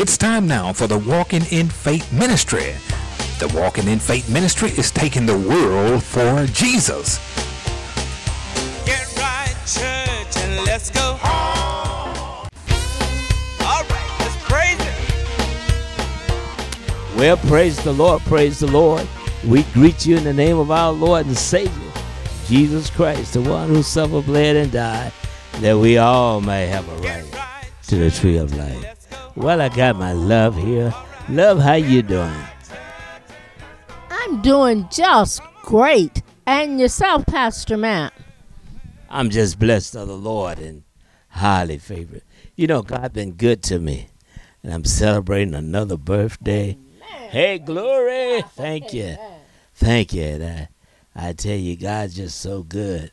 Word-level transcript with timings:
It's 0.00 0.16
time 0.16 0.46
now 0.46 0.72
for 0.72 0.86
the 0.86 0.96
Walking 0.96 1.42
in 1.50 1.68
Faith 1.68 2.12
Ministry. 2.12 2.72
The 3.40 3.52
Walking 3.52 3.88
in 3.88 3.98
Faith 3.98 4.32
Ministry 4.32 4.70
is 4.70 4.92
taking 4.92 5.26
the 5.26 5.36
world 5.36 6.04
for 6.04 6.46
Jesus. 6.52 7.18
Get 8.86 9.12
right, 9.18 9.56
church, 9.66 10.36
and 10.44 10.64
let's 10.64 10.90
go 10.90 11.18
home. 11.20 12.46
All 13.62 13.82
right, 13.82 14.16
let's 14.20 14.36
praise 14.44 14.80
Him. 14.80 14.94
Well, 17.18 17.36
praise 17.36 17.82
the 17.82 17.92
Lord, 17.92 18.22
praise 18.22 18.60
the 18.60 18.68
Lord. 18.68 19.04
We 19.44 19.64
greet 19.74 20.06
you 20.06 20.16
in 20.16 20.22
the 20.22 20.32
name 20.32 20.58
of 20.58 20.70
our 20.70 20.92
Lord 20.92 21.26
and 21.26 21.36
Savior, 21.36 21.92
Jesus 22.46 22.88
Christ, 22.88 23.32
the 23.32 23.42
one 23.42 23.68
who 23.68 23.82
suffered, 23.82 24.26
bled, 24.26 24.54
and 24.54 24.70
died, 24.70 25.12
that 25.54 25.76
we 25.76 25.98
all 25.98 26.40
may 26.40 26.68
have 26.68 26.88
a 26.88 26.96
right 26.98 27.24
to 27.88 27.96
the 27.96 28.12
tree 28.12 28.36
of 28.36 28.54
life. 28.56 28.97
Well, 29.38 29.60
I 29.60 29.68
got 29.68 29.94
my 29.94 30.12
love 30.12 30.56
here. 30.56 30.92
Love, 31.28 31.60
how 31.60 31.74
you 31.74 32.02
doing? 32.02 32.34
I'm 34.10 34.42
doing 34.42 34.88
just 34.90 35.40
great. 35.62 36.22
And 36.44 36.80
yourself, 36.80 37.24
Pastor 37.24 37.76
Matt? 37.76 38.12
I'm 39.08 39.30
just 39.30 39.60
blessed 39.60 39.94
of 39.94 40.08
the 40.08 40.16
Lord 40.16 40.58
and 40.58 40.82
highly 41.28 41.78
favored. 41.78 42.22
You 42.56 42.66
know, 42.66 42.82
God 42.82 43.12
been 43.12 43.34
good 43.34 43.62
to 43.64 43.78
me, 43.78 44.08
and 44.64 44.74
I'm 44.74 44.84
celebrating 44.84 45.54
another 45.54 45.96
birthday. 45.96 46.76
Hey, 47.30 47.60
glory! 47.60 48.42
Thank 48.56 48.92
you, 48.92 49.18
thank 49.72 50.12
you. 50.12 50.24
And 50.24 50.68
I, 51.14 51.28
I 51.28 51.32
tell 51.32 51.56
you, 51.56 51.76
God's 51.76 52.16
just 52.16 52.40
so 52.40 52.64
good. 52.64 53.12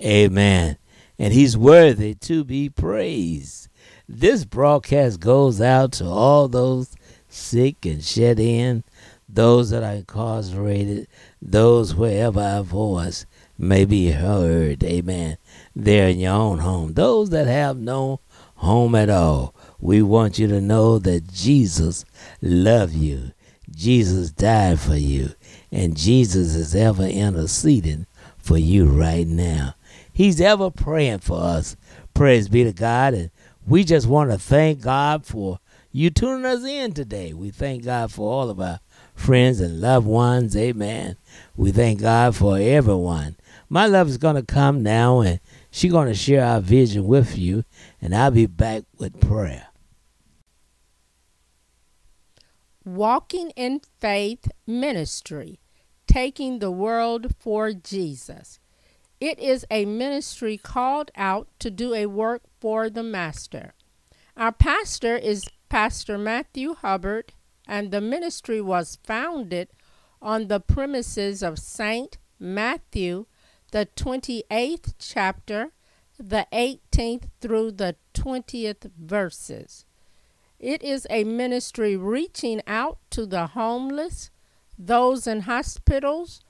Amen. 0.00 0.78
And 1.18 1.34
He's 1.34 1.54
worthy 1.54 2.14
to 2.14 2.44
be 2.44 2.70
praised. 2.70 3.68
This 4.08 4.44
broadcast 4.44 5.20
goes 5.20 5.60
out 5.60 5.92
to 5.92 6.06
all 6.06 6.48
those 6.48 6.94
sick 7.28 7.84
and 7.84 8.02
shed 8.02 8.38
in, 8.38 8.84
those 9.28 9.70
that 9.70 9.82
are 9.82 9.96
incarcerated, 9.96 11.08
those 11.42 11.94
wherever 11.94 12.40
our 12.40 12.62
voice 12.62 13.26
may 13.58 13.84
be 13.84 14.12
heard. 14.12 14.84
Amen. 14.84 15.38
There 15.74 16.08
in 16.08 16.20
your 16.20 16.34
own 16.34 16.58
home. 16.58 16.92
Those 16.92 17.30
that 17.30 17.46
have 17.46 17.78
no 17.78 18.20
home 18.56 18.94
at 18.94 19.10
all. 19.10 19.54
We 19.80 20.02
want 20.02 20.38
you 20.38 20.46
to 20.48 20.60
know 20.60 20.98
that 21.00 21.32
Jesus 21.32 22.04
loves 22.40 22.96
you. 22.96 23.32
Jesus 23.70 24.30
died 24.30 24.80
for 24.80 24.96
you. 24.96 25.30
And 25.72 25.96
Jesus 25.96 26.54
is 26.54 26.74
ever 26.74 27.04
interceding 27.04 28.06
for 28.38 28.56
you 28.56 28.86
right 28.86 29.26
now. 29.26 29.74
He's 30.12 30.40
ever 30.40 30.70
praying 30.70 31.18
for 31.18 31.38
us. 31.38 31.76
Praise 32.14 32.48
be 32.48 32.64
to 32.64 32.72
God. 32.72 33.12
And 33.12 33.30
we 33.66 33.84
just 33.84 34.06
want 34.06 34.30
to 34.30 34.38
thank 34.38 34.80
God 34.80 35.26
for 35.26 35.58
you 35.90 36.10
tuning 36.10 36.44
us 36.44 36.62
in 36.64 36.92
today. 36.92 37.32
We 37.32 37.50
thank 37.50 37.84
God 37.84 38.12
for 38.12 38.30
all 38.30 38.50
of 38.50 38.60
our 38.60 38.80
friends 39.14 39.60
and 39.60 39.80
loved 39.80 40.06
ones. 40.06 40.56
Amen. 40.56 41.16
We 41.56 41.72
thank 41.72 42.00
God 42.00 42.36
for 42.36 42.58
everyone. 42.58 43.36
My 43.68 43.86
love 43.86 44.08
is 44.08 44.18
going 44.18 44.36
to 44.36 44.42
come 44.42 44.82
now 44.82 45.20
and 45.20 45.40
she's 45.70 45.90
going 45.90 46.08
to 46.08 46.14
share 46.14 46.44
our 46.44 46.60
vision 46.60 47.06
with 47.06 47.36
you, 47.36 47.64
and 48.00 48.14
I'll 48.14 48.30
be 48.30 48.46
back 48.46 48.84
with 48.98 49.20
prayer. 49.20 49.68
Walking 52.84 53.50
in 53.56 53.80
Faith 54.00 54.48
Ministry, 54.64 55.58
taking 56.06 56.60
the 56.60 56.70
world 56.70 57.34
for 57.40 57.72
Jesus. 57.72 58.60
It 59.18 59.38
is 59.38 59.64
a 59.70 59.86
ministry 59.86 60.58
called 60.58 61.10
out 61.16 61.48
to 61.60 61.70
do 61.70 61.94
a 61.94 62.06
work 62.06 62.42
for 62.66 62.90
the 62.90 63.02
Master. 63.04 63.74
Our 64.36 64.50
pastor 64.50 65.14
is 65.14 65.44
Pastor 65.68 66.18
Matthew 66.18 66.74
Hubbard, 66.74 67.32
and 67.64 67.92
the 67.92 68.00
ministry 68.00 68.60
was 68.60 68.98
founded 69.04 69.68
on 70.20 70.48
the 70.48 70.58
premises 70.58 71.44
of 71.44 71.60
St. 71.60 72.18
Matthew, 72.40 73.26
the 73.70 73.86
28th 73.94 74.94
chapter, 74.98 75.74
the 76.18 76.48
18th 76.52 77.28
through 77.40 77.70
the 77.70 77.94
20th 78.14 78.90
verses. 78.98 79.84
It 80.58 80.82
is 80.82 81.06
a 81.08 81.22
ministry 81.22 81.96
reaching 81.96 82.62
out 82.66 82.98
to 83.10 83.26
the 83.26 83.46
homeless, 83.46 84.32
those 84.76 85.28
in 85.28 85.42
hospitals, 85.42 86.40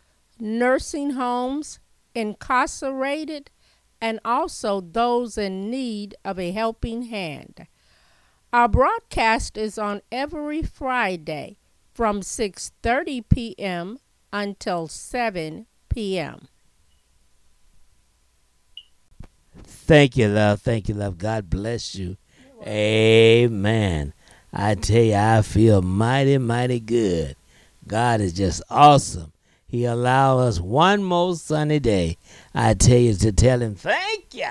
nursing 0.40 1.10
homes, 1.10 1.78
incarcerated, 2.14 3.50
and 4.00 4.20
also 4.24 4.80
those 4.80 5.38
in 5.38 5.70
need 5.70 6.14
of 6.24 6.38
a 6.38 6.52
helping 6.52 7.02
hand. 7.02 7.66
Our 8.52 8.68
broadcast 8.68 9.56
is 9.56 9.78
on 9.78 10.02
every 10.10 10.62
Friday 10.62 11.58
from 11.92 12.20
6:30 12.20 13.28
p.m. 13.28 13.98
until 14.32 14.88
7 14.88 15.66
p.m. 15.88 16.48
Thank 19.62 20.16
you, 20.16 20.28
love. 20.28 20.60
Thank 20.62 20.88
you, 20.88 20.94
love. 20.94 21.18
God 21.18 21.48
bless 21.48 21.94
you. 21.94 22.16
Amen. 22.66 24.12
I 24.52 24.74
tell 24.74 25.02
you, 25.02 25.14
I 25.14 25.42
feel 25.42 25.82
mighty, 25.82 26.38
mighty 26.38 26.80
good. 26.80 27.36
God 27.86 28.20
is 28.20 28.32
just 28.32 28.62
awesome. 28.70 29.32
He 29.76 29.84
allowed 29.84 30.38
us 30.38 30.58
one 30.58 31.02
more 31.02 31.36
sunny 31.36 31.78
day. 31.78 32.16
I 32.54 32.72
tell 32.72 32.96
you 32.96 33.12
to 33.12 33.30
tell 33.30 33.60
him, 33.60 33.74
thank 33.74 34.34
you. 34.34 34.48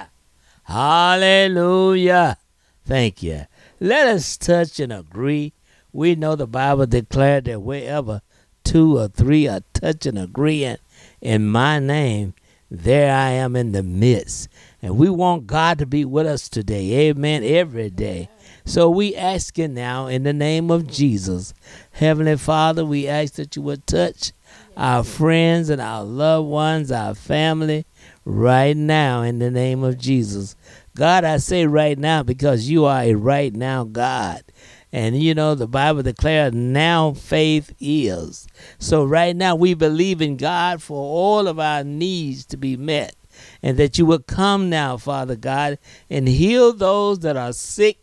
Hallelujah. 0.65 2.37
Thank 2.85 3.23
you. 3.23 3.47
Let 3.79 4.05
us 4.05 4.37
touch 4.37 4.79
and 4.79 4.93
agree. 4.93 5.53
We 5.91 6.13
know 6.13 6.35
the 6.35 6.45
Bible 6.45 6.85
declared 6.85 7.45
that 7.45 7.63
wherever 7.63 8.21
two 8.63 8.99
or 8.99 9.07
three 9.07 9.47
are 9.47 9.63
touching, 9.73 10.15
agreeing 10.15 10.77
in 11.21 11.47
my 11.47 11.79
name, 11.79 12.35
there 12.69 13.11
I 13.11 13.31
am 13.31 13.55
in 13.55 13.71
the 13.71 13.81
midst. 13.81 14.47
And 14.79 14.95
we 14.95 15.09
want 15.09 15.47
God 15.47 15.79
to 15.79 15.87
be 15.87 16.05
with 16.05 16.27
us 16.27 16.47
today. 16.49 17.09
Amen. 17.09 17.43
Every 17.43 17.89
day. 17.89 18.29
So 18.63 18.91
we 18.91 19.15
ask 19.15 19.47
asking 19.47 19.73
now 19.73 20.05
in 20.05 20.21
the 20.21 20.33
name 20.33 20.69
of 20.69 20.87
Jesus. 20.87 21.55
Heavenly 21.93 22.37
Father, 22.37 22.85
we 22.85 23.07
ask 23.07 23.33
that 23.35 23.55
you 23.55 23.63
would 23.63 23.87
touch 23.87 24.31
our 24.75 25.03
friends 25.03 25.69
and 25.69 25.81
our 25.81 26.03
loved 26.03 26.47
ones, 26.47 26.91
our 26.91 27.15
family, 27.15 27.85
right 28.25 28.75
now 28.75 29.21
in 29.21 29.39
the 29.39 29.51
name 29.51 29.83
of 29.83 29.97
Jesus. 29.97 30.55
God, 30.95 31.23
I 31.23 31.37
say 31.37 31.65
right 31.65 31.97
now 31.97 32.23
because 32.23 32.69
you 32.69 32.85
are 32.85 33.01
a 33.01 33.13
right 33.13 33.53
now 33.53 33.83
God. 33.83 34.43
And 34.91 35.21
you 35.21 35.33
know, 35.35 35.55
the 35.55 35.67
Bible 35.67 36.03
declares 36.03 36.53
now 36.53 37.13
faith 37.13 37.73
is. 37.79 38.47
So 38.79 39.03
right 39.03 39.35
now 39.35 39.55
we 39.55 39.73
believe 39.73 40.21
in 40.21 40.37
God 40.37 40.81
for 40.81 40.97
all 40.97 41.47
of 41.47 41.59
our 41.59 41.83
needs 41.83 42.45
to 42.47 42.57
be 42.57 42.77
met. 42.77 43.15
And 43.61 43.77
that 43.77 43.97
you 43.97 44.05
will 44.05 44.19
come 44.19 44.69
now, 44.69 44.95
Father 44.95 45.35
God, 45.35 45.77
and 46.09 46.27
heal 46.27 46.71
those 46.71 47.19
that 47.19 47.35
are 47.35 47.51
sick 47.51 47.97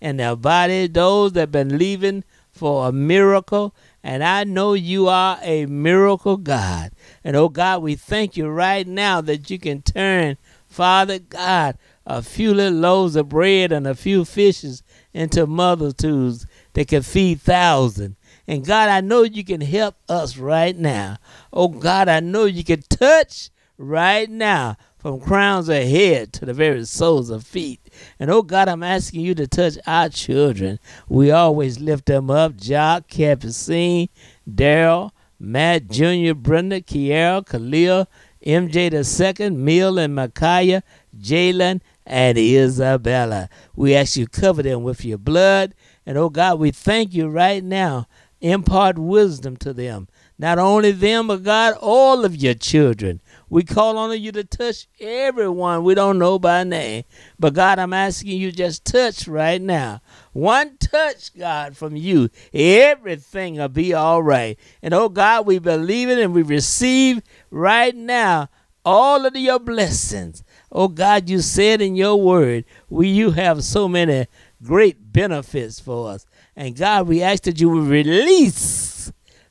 in 0.00 0.16
their 0.16 0.36
body, 0.36 0.86
those 0.86 1.32
that 1.32 1.40
have 1.40 1.52
been 1.52 1.76
leaving 1.76 2.24
for 2.58 2.88
a 2.88 2.92
miracle. 2.92 3.74
And 4.02 4.22
I 4.24 4.44
know 4.44 4.74
you 4.74 5.08
are 5.08 5.38
a 5.42 5.66
miracle 5.66 6.36
God. 6.36 6.90
And 7.22 7.36
oh 7.36 7.48
God, 7.48 7.82
we 7.82 7.94
thank 7.94 8.36
you 8.36 8.48
right 8.48 8.86
now 8.86 9.20
that 9.20 9.48
you 9.48 9.58
can 9.58 9.82
turn, 9.82 10.36
Father 10.66 11.18
God, 11.18 11.78
a 12.04 12.22
few 12.22 12.52
little 12.52 12.78
loaves 12.78 13.16
of 13.16 13.28
bread 13.28 13.70
and 13.70 13.86
a 13.86 13.94
few 13.94 14.24
fishes 14.24 14.82
into 15.12 15.46
multitudes 15.46 16.46
that 16.72 16.88
can 16.88 17.02
feed 17.02 17.40
thousands. 17.40 18.16
And 18.46 18.64
God, 18.64 18.88
I 18.88 19.02
know 19.02 19.22
you 19.22 19.44
can 19.44 19.60
help 19.60 19.96
us 20.08 20.38
right 20.38 20.76
now. 20.76 21.18
Oh 21.52 21.68
God, 21.68 22.08
I 22.08 22.20
know 22.20 22.46
you 22.46 22.64
can 22.64 22.82
touch 22.88 23.50
right 23.76 24.28
now 24.28 24.76
from 24.98 25.20
crowns 25.20 25.68
of 25.68 25.76
head 25.76 26.32
to 26.32 26.46
the 26.46 26.54
very 26.54 26.84
soles 26.84 27.30
of 27.30 27.44
feet. 27.44 27.80
And 28.18 28.30
oh 28.30 28.42
God, 28.42 28.68
I'm 28.68 28.82
asking 28.82 29.20
you 29.20 29.34
to 29.36 29.46
touch 29.46 29.78
our 29.86 30.08
children. 30.08 30.78
We 31.08 31.30
always 31.30 31.80
lift 31.80 32.06
them 32.06 32.30
up. 32.30 32.56
Jock, 32.56 33.08
Capucine, 33.08 34.08
Daryl, 34.48 35.10
Matt 35.38 35.88
Jr., 35.88 36.34
Brenda, 36.34 36.80
Kiera, 36.80 37.46
Khalil, 37.46 38.08
MJ 38.44 38.90
the 38.90 39.04
second, 39.04 39.64
Mill 39.64 39.98
and 39.98 40.14
Micaiah, 40.14 40.82
Jalen, 41.18 41.80
and 42.06 42.38
Isabella. 42.38 43.48
We 43.76 43.94
ask 43.94 44.16
you 44.16 44.26
cover 44.26 44.62
them 44.62 44.82
with 44.82 45.04
your 45.04 45.18
blood. 45.18 45.74
And 46.06 46.16
oh 46.16 46.30
God, 46.30 46.58
we 46.58 46.70
thank 46.70 47.14
you 47.14 47.28
right 47.28 47.62
now. 47.62 48.06
Impart 48.40 48.98
wisdom 48.98 49.56
to 49.58 49.72
them. 49.72 50.08
Not 50.40 50.58
only 50.58 50.92
them, 50.92 51.26
but 51.26 51.42
God, 51.42 51.74
all 51.80 52.24
of 52.24 52.36
your 52.36 52.54
children. 52.54 53.20
We 53.50 53.64
call 53.64 53.98
on 53.98 54.20
you 54.20 54.30
to 54.32 54.44
touch 54.44 54.86
everyone 55.00 55.82
we 55.82 55.94
don't 55.94 56.18
know 56.18 56.38
by 56.38 56.62
name. 56.62 57.04
But 57.40 57.54
God, 57.54 57.78
I'm 57.80 57.92
asking 57.92 58.38
you 58.38 58.52
just 58.52 58.84
touch 58.84 59.26
right 59.26 59.60
now. 59.60 60.00
One 60.32 60.76
touch, 60.76 61.36
God, 61.36 61.76
from 61.76 61.96
you. 61.96 62.28
Everything 62.54 63.56
will 63.56 63.68
be 63.68 63.92
all 63.94 64.22
right. 64.22 64.56
And 64.80 64.94
oh 64.94 65.08
God, 65.08 65.46
we 65.46 65.58
believe 65.58 66.08
it 66.08 66.18
and 66.18 66.32
we 66.32 66.42
receive 66.42 67.20
right 67.50 67.96
now 67.96 68.48
all 68.84 69.26
of 69.26 69.34
your 69.34 69.58
blessings. 69.58 70.44
Oh 70.70 70.88
God, 70.88 71.28
you 71.28 71.40
said 71.40 71.82
in 71.82 71.96
your 71.96 72.20
word, 72.20 72.64
we 72.88 73.08
you 73.08 73.32
have 73.32 73.64
so 73.64 73.88
many 73.88 74.26
great 74.62 75.12
benefits 75.12 75.80
for 75.80 76.10
us. 76.10 76.26
And 76.54 76.76
God, 76.76 77.08
we 77.08 77.22
ask 77.22 77.42
that 77.44 77.60
you 77.60 77.70
will 77.70 77.82
release 77.82 78.97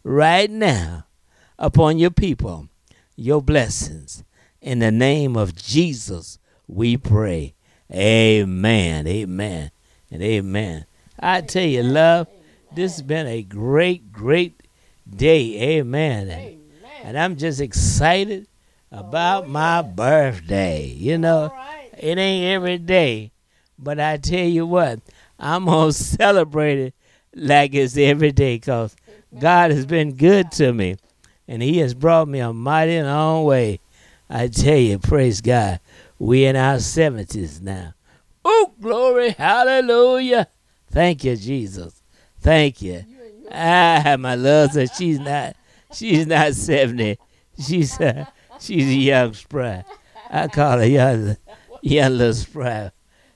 right 0.08 0.50
now 0.50 1.06
upon 1.60 1.98
your 1.98 2.12
people 2.12 2.70
your 3.18 3.42
blessings. 3.42 4.24
In 4.62 4.80
the 4.80 4.92
name 4.92 5.36
of 5.36 5.56
Jesus, 5.56 6.40
we 6.68 6.96
pray. 6.98 7.56
Amen. 7.92 9.08
Amen. 9.08 9.72
And 10.12 10.22
amen. 10.22 10.86
I 11.20 11.42
tell 11.42 11.66
you, 11.66 11.84
love, 11.84 12.28
this 12.74 12.94
has 12.94 13.02
been 13.02 13.28
a 13.28 13.42
great, 13.42 14.12
great 14.12 14.62
day. 15.10 15.78
Amen. 15.78 16.30
And, 16.30 16.60
and 17.04 17.20
I'm 17.20 17.36
just 17.36 17.60
excited 17.60 18.48
about 18.92 19.46
oh, 19.46 19.48
my 19.48 19.82
birthday. 19.82 20.86
You 20.86 21.18
know, 21.18 21.54
it 21.98 22.18
ain't 22.18 22.54
every 22.54 22.78
day, 22.78 23.32
but 23.80 24.00
I 24.00 24.18
tell 24.18 24.46
you 24.46 24.66
what, 24.66 25.00
I'm 25.40 25.66
going 25.66 25.88
to 25.92 25.94
celebrate 25.94 26.80
it 26.80 26.94
like 27.34 27.74
it's 27.74 27.98
every 27.98 28.32
day 28.32 28.56
because 28.56 28.96
God 29.38 29.72
has 29.72 29.86
been 29.86 30.16
good 30.16 30.52
to 30.54 30.74
me 30.74 30.98
and 31.48 31.62
He 31.62 31.80
has 31.80 31.94
brought 31.94 32.28
me 32.28 32.40
a 32.40 32.54
mighty 32.54 33.02
long 33.02 33.46
way. 33.46 33.80
I 34.30 34.48
tell 34.48 34.78
you, 34.78 35.00
praise 35.00 35.42
God. 35.42 35.80
We 36.20 36.46
in 36.46 36.56
our 36.56 36.76
70s 36.76 37.62
now. 37.62 37.94
Oh, 38.44 38.74
glory, 38.82 39.32
hallelujah. 39.32 40.48
Thank 40.90 41.24
you, 41.24 41.36
Jesus. 41.36 42.02
Thank 42.40 42.82
you. 42.82 43.04
Ah, 43.52 44.16
my 44.20 44.36
love 44.36 44.72
says 44.72 44.92
she's 44.98 45.20
not, 45.20 45.56
she's 45.94 46.28
not 46.28 46.54
70. 46.54 47.18
She's, 47.60 48.00
uh, 48.00 48.26
she's 48.60 48.88
a 48.88 48.94
young 48.94 49.34
spry. 49.34 49.84
I 50.30 50.48
call 50.48 50.80
her 50.80 50.86
young, 50.86 51.38
young 51.82 52.12
little 52.14 52.34
spry. 52.34 52.92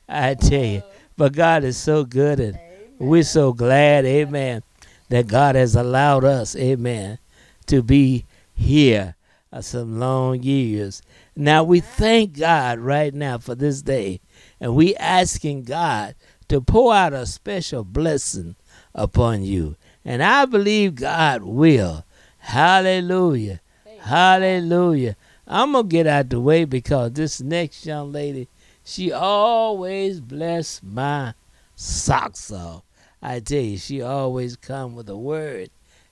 I 0.07 0.33
tell 0.35 0.63
you. 0.63 0.83
But 1.17 1.33
God 1.33 1.63
is 1.63 1.77
so 1.77 2.03
good 2.03 2.39
and 2.39 2.59
we're 2.99 3.23
so 3.23 3.53
glad, 3.53 4.05
amen, 4.05 4.63
that 5.11 5.27
God 5.27 5.55
has 5.55 5.75
allowed 5.75 6.23
us, 6.23 6.55
amen, 6.55 7.19
to 7.65 7.83
be 7.83 8.25
here 8.53 9.15
uh, 9.51 9.59
some 9.59 9.99
long 9.99 10.41
years. 10.41 11.01
Now 11.35 11.65
we 11.65 11.81
thank 11.81 12.37
God 12.39 12.79
right 12.79 13.13
now 13.13 13.37
for 13.37 13.53
this 13.53 13.81
day, 13.81 14.21
and 14.61 14.73
we 14.73 14.95
asking 14.95 15.63
God 15.63 16.15
to 16.47 16.61
pour 16.61 16.93
out 16.93 17.11
a 17.11 17.25
special 17.25 17.83
blessing 17.83 18.55
upon 18.95 19.43
you. 19.43 19.75
And 20.05 20.23
I 20.23 20.45
believe 20.45 20.95
God 20.95 21.43
will. 21.43 22.05
Hallelujah. 22.37 23.59
Hallelujah. 23.99 25.17
I'm 25.45 25.73
going 25.73 25.89
to 25.89 25.89
get 25.89 26.07
out 26.07 26.29
the 26.29 26.39
way 26.39 26.63
because 26.63 27.11
this 27.11 27.41
next 27.41 27.85
young 27.85 28.13
lady, 28.13 28.47
she 28.85 29.11
always 29.11 30.21
bless 30.21 30.81
my 30.81 31.33
socks 31.75 32.49
off. 32.49 32.83
I 33.21 33.39
tell 33.39 33.61
you, 33.61 33.77
she 33.77 34.01
always 34.01 34.55
come 34.55 34.95
with 34.95 35.09
a 35.09 35.17
word. 35.17 35.69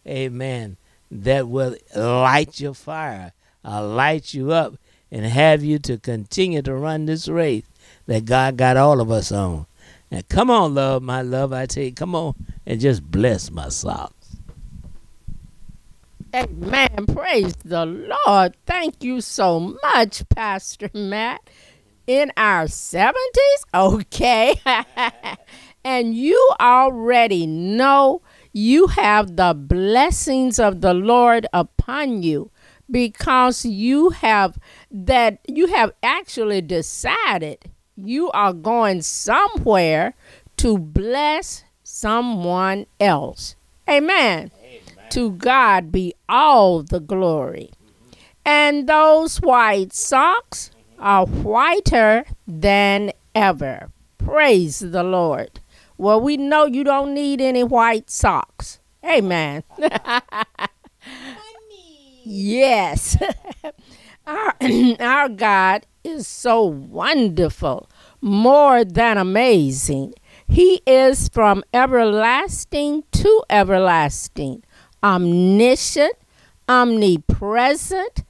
Amen. 0.08 0.78
That 1.12 1.48
will 1.48 1.76
light 1.96 2.60
your 2.60 2.74
fire, 2.76 3.34
uh, 3.66 3.86
light 3.86 4.34
you 4.34 4.52
up, 4.52 4.76
and 5.12 5.26
have 5.26 5.64
you 5.64 5.80
to 5.80 5.98
continue 5.98 6.62
to 6.62 6.74
run 6.76 7.06
this 7.06 7.28
race 7.28 7.66
that 8.06 8.26
God 8.26 8.58
got 8.58 8.78
all 8.78 9.02
of 9.02 9.10
us 9.12 9.32
on. 9.32 9.66
Now, 10.12 10.22
come 10.30 10.52
on, 10.52 10.76
love, 10.76 11.02
my 11.02 11.22
love. 11.22 11.54
I 11.54 11.66
tell 11.66 11.84
you, 11.84 11.94
come 11.94 12.16
on 12.16 12.36
and 12.66 12.80
just 12.80 13.04
bless 13.04 13.50
my 13.52 13.70
socks. 13.70 14.14
Amen. 16.34 17.08
Praise 17.08 17.56
the 17.66 17.86
Lord. 17.88 18.56
Thank 18.68 19.04
you 19.04 19.22
so 19.22 19.60
much, 19.84 20.28
Pastor 20.30 20.90
Matt. 20.94 21.42
In 22.06 22.32
our 22.38 22.66
70s? 22.66 23.14
Okay. 23.74 24.56
and 25.84 26.16
you 26.16 26.52
already 26.60 27.46
know 27.46 28.22
you 28.52 28.88
have 28.88 29.36
the 29.36 29.54
blessings 29.54 30.60
of 30.60 30.82
the 30.82 30.94
Lord 30.94 31.48
upon 31.54 32.24
you 32.24 32.52
because 32.90 33.66
you 33.66 34.10
have 34.10 34.58
that 34.92 35.40
you 35.48 35.68
have 35.68 35.92
actually 36.02 36.62
decided 36.62 37.72
you 37.96 38.32
are 38.32 38.54
going 38.54 39.02
somewhere 39.02 40.16
to 40.58 40.78
bless 40.78 41.64
someone 41.84 42.86
else. 43.00 43.56
Amen. 43.90 44.52
Amen. 44.64 45.10
To 45.12 45.32
God 45.32 45.92
be 45.92 46.14
all 46.28 46.84
the 46.84 47.00
glory. 47.00 47.72
And 48.46 48.88
those 48.88 49.38
white 49.38 49.94
socks 49.94 50.72
are 50.98 51.26
whiter 51.26 52.26
than 52.48 53.12
ever. 53.36 53.92
Praise 54.18 54.80
the 54.80 55.04
Lord. 55.04 55.60
Well, 56.00 56.22
we 56.22 56.38
know 56.38 56.64
you 56.64 56.86
don't 56.86 57.14
need 57.14 57.42
any 57.42 57.62
white 57.62 58.10
socks. 58.10 58.80
Hey, 59.04 59.20
man. 59.20 59.64
yes. 62.24 63.18
our, 64.26 64.56
our 65.02 65.28
God 65.28 65.86
is 66.06 66.26
so 66.26 66.64
wonderful, 66.64 67.90
more 68.22 68.86
than 68.86 69.18
amazing. 69.18 70.14
He 70.48 70.82
is 70.88 71.28
from 71.28 71.66
everlasting 71.74 73.04
to 73.12 73.44
everlasting, 73.50 74.64
omniscient, 75.04 76.14
omnipresent, 76.70 78.24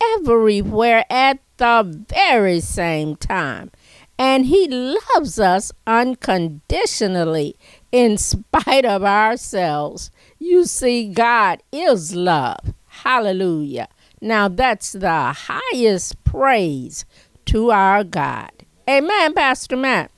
everywhere 0.00 1.04
at 1.10 1.40
the 1.56 2.06
very 2.08 2.60
same 2.60 3.16
time. 3.16 3.72
And 4.18 4.46
He 4.46 4.66
loves 4.68 5.38
us 5.38 5.72
unconditionally 5.86 7.56
in 7.92 8.16
spite 8.16 8.84
of 8.84 9.04
ourselves. 9.04 10.10
You 10.38 10.64
see, 10.64 11.08
God 11.08 11.62
is 11.72 12.14
love. 12.14 12.74
Hallelujah. 12.86 13.88
Now, 14.20 14.48
that's 14.48 14.92
the 14.92 15.32
highest 15.36 16.22
praise 16.24 17.04
to 17.46 17.70
our 17.70 18.04
God. 18.04 18.50
Amen, 18.88 19.34
Pastor 19.34 19.76
Matt. 19.76 20.10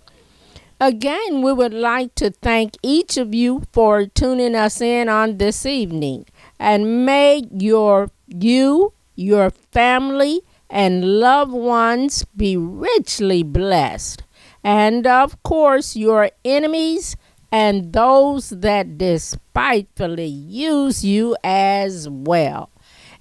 Again, 0.80 1.42
we 1.42 1.52
would 1.52 1.74
like 1.74 2.14
to 2.16 2.30
thank 2.30 2.76
each 2.82 3.16
of 3.16 3.34
you 3.34 3.64
for 3.72 4.06
tuning 4.06 4.54
us 4.54 4.80
in 4.80 5.08
on 5.08 5.38
this 5.38 5.66
evening. 5.66 6.26
And 6.60 7.04
may 7.04 7.42
your 7.50 8.10
you, 8.28 8.92
your 9.16 9.50
family, 9.50 10.42
and 10.70 11.20
loved 11.20 11.52
ones 11.52 12.24
be 12.36 12.56
richly 12.56 13.42
blessed. 13.42 14.22
And 14.62 15.06
of 15.06 15.42
course, 15.42 15.96
your 15.96 16.30
enemies 16.44 17.16
and 17.50 17.92
those 17.92 18.50
that 18.50 18.98
despitefully 18.98 20.26
use 20.26 21.04
you 21.04 21.37
as 21.42 22.08
well. 22.08 22.70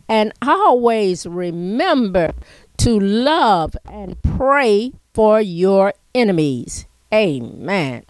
And 0.09 0.33
always 0.41 1.25
remember 1.25 2.33
to 2.77 2.99
love 2.99 3.75
and 3.89 4.21
pray 4.21 4.93
for 5.13 5.41
your 5.41 5.93
enemies. 6.13 6.85
Amen. 7.13 8.03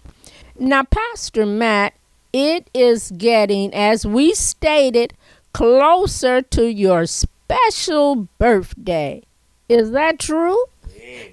Now, 0.58 0.84
Pastor 0.84 1.46
Matt, 1.46 1.94
it 2.32 2.68
is 2.74 3.12
getting, 3.16 3.72
as 3.72 4.04
we 4.04 4.34
stated, 4.34 5.14
closer 5.52 6.42
to 6.42 6.66
your 6.66 7.06
special 7.06 8.28
birthday. 8.38 9.22
Is 9.68 9.90
that 9.90 10.18
true? 10.18 10.64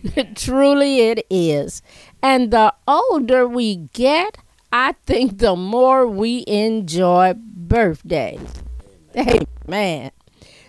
Truly, 0.36 1.00
it 1.02 1.26
is. 1.30 1.82
And 2.22 2.52
the 2.52 2.74
older 2.88 3.48
we 3.48 3.76
get, 3.94 4.38
I 4.72 4.94
think 5.06 5.38
the 5.38 5.56
more 5.56 6.08
we 6.08 6.44
enjoy 6.48 7.34
birthdays. 7.38 8.42
Amen. 9.16 9.46
Amen. 9.68 10.12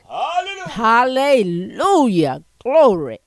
Hallelujah. 0.08 0.68
Hallelujah. 0.68 2.42
Glory. 2.62 3.18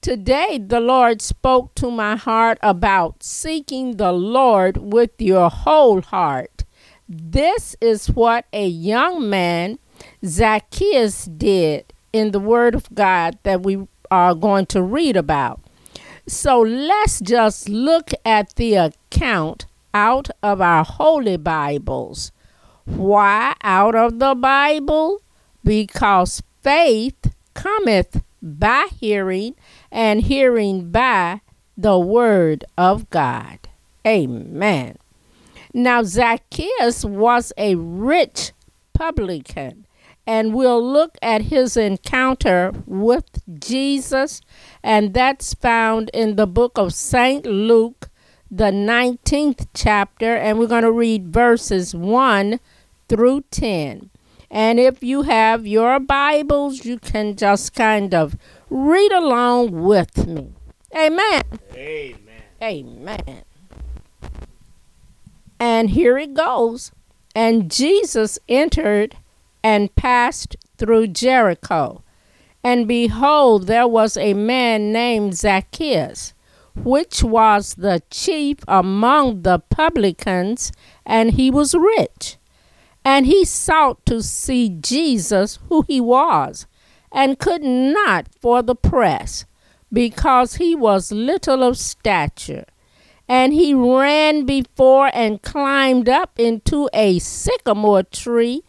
Today, 0.00 0.58
the 0.58 0.80
Lord 0.80 1.22
spoke 1.22 1.76
to 1.76 1.88
my 1.88 2.16
heart 2.16 2.58
about 2.62 3.22
seeking 3.22 3.96
the 3.96 4.12
Lord 4.12 4.76
with 4.76 5.12
your 5.20 5.48
whole 5.48 6.02
heart. 6.02 6.64
This 7.08 7.76
is 7.80 8.08
what 8.08 8.46
a 8.52 8.66
young 8.66 9.30
man, 9.30 9.78
Zacchaeus, 10.24 11.26
did 11.26 11.91
in 12.12 12.30
the 12.30 12.40
Word 12.40 12.74
of 12.74 12.92
God 12.94 13.38
that 13.42 13.62
we 13.62 13.86
are 14.10 14.34
going 14.34 14.66
to 14.66 14.82
read 14.82 15.16
about. 15.16 15.60
So 16.26 16.60
let's 16.60 17.20
just 17.20 17.68
look 17.68 18.10
at 18.24 18.54
the 18.56 18.74
account 18.74 19.66
out 19.94 20.30
of 20.42 20.60
our 20.60 20.84
holy 20.84 21.36
Bibles. 21.36 22.32
Why 22.84 23.54
out 23.62 23.94
of 23.94 24.18
the 24.18 24.34
Bible? 24.34 25.22
Because 25.64 26.42
faith 26.62 27.32
cometh 27.54 28.22
by 28.42 28.88
hearing, 28.98 29.54
and 29.90 30.22
hearing 30.22 30.90
by 30.90 31.40
the 31.76 31.98
word 31.98 32.64
of 32.76 33.08
God. 33.10 33.58
Amen. 34.06 34.96
Now, 35.72 36.02
Zacchaeus 36.02 37.04
was 37.04 37.52
a 37.56 37.76
rich 37.76 38.52
publican, 38.92 39.86
and 40.26 40.54
we'll 40.54 40.82
look 40.82 41.16
at 41.20 41.42
his 41.42 41.76
encounter 41.76 42.72
with 42.86 43.42
Jesus, 43.58 44.40
and 44.82 45.14
that's 45.14 45.54
found 45.54 46.10
in 46.14 46.36
the 46.36 46.46
book 46.46 46.78
of 46.78 46.94
St. 46.94 47.44
Luke, 47.44 48.08
the 48.50 48.70
19th 48.70 49.66
chapter, 49.74 50.36
and 50.36 50.58
we're 50.58 50.66
going 50.66 50.82
to 50.82 50.92
read 50.92 51.28
verses 51.28 51.94
1 51.94 52.60
through 53.08 53.42
10. 53.50 54.10
And 54.50 54.78
if 54.78 55.02
you 55.02 55.22
have 55.22 55.66
your 55.66 55.98
Bibles, 55.98 56.84
you 56.84 56.98
can 56.98 57.36
just 57.36 57.74
kind 57.74 58.14
of 58.14 58.36
read 58.68 59.10
along 59.10 59.70
with 59.82 60.26
me. 60.26 60.52
Amen. 60.94 61.42
Amen. 61.74 62.18
Amen. 62.62 63.42
And 65.58 65.90
here 65.90 66.18
it 66.18 66.34
goes. 66.34 66.92
And 67.34 67.70
Jesus 67.70 68.38
entered 68.46 69.16
and 69.62 69.94
passed 69.94 70.56
through 70.76 71.08
Jericho. 71.08 72.02
And 72.64 72.86
behold, 72.86 73.66
there 73.66 73.88
was 73.88 74.16
a 74.16 74.34
man 74.34 74.92
named 74.92 75.34
Zacchaeus, 75.36 76.34
which 76.76 77.22
was 77.22 77.74
the 77.74 78.02
chief 78.10 78.58
among 78.68 79.42
the 79.42 79.58
publicans, 79.58 80.72
and 81.04 81.32
he 81.32 81.50
was 81.50 81.74
rich. 81.74 82.36
And 83.04 83.26
he 83.26 83.44
sought 83.44 84.04
to 84.06 84.22
see 84.22 84.68
Jesus, 84.68 85.58
who 85.68 85.82
he 85.88 86.00
was, 86.00 86.66
and 87.10 87.38
could 87.38 87.62
not 87.62 88.28
for 88.40 88.62
the 88.62 88.76
press, 88.76 89.44
because 89.92 90.54
he 90.56 90.74
was 90.74 91.12
little 91.12 91.62
of 91.62 91.76
stature. 91.76 92.64
And 93.28 93.52
he 93.52 93.74
ran 93.74 94.46
before 94.46 95.10
and 95.12 95.42
climbed 95.42 96.08
up 96.08 96.38
into 96.38 96.88
a 96.92 97.18
sycamore 97.18 98.02
tree 98.04 98.62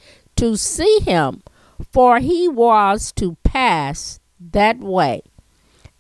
to 0.44 0.58
see 0.58 1.00
him, 1.04 1.42
for 1.90 2.20
he 2.20 2.50
was 2.50 3.14
to 3.14 3.38
pass 3.46 4.20
that 4.52 4.78
way. 4.80 5.22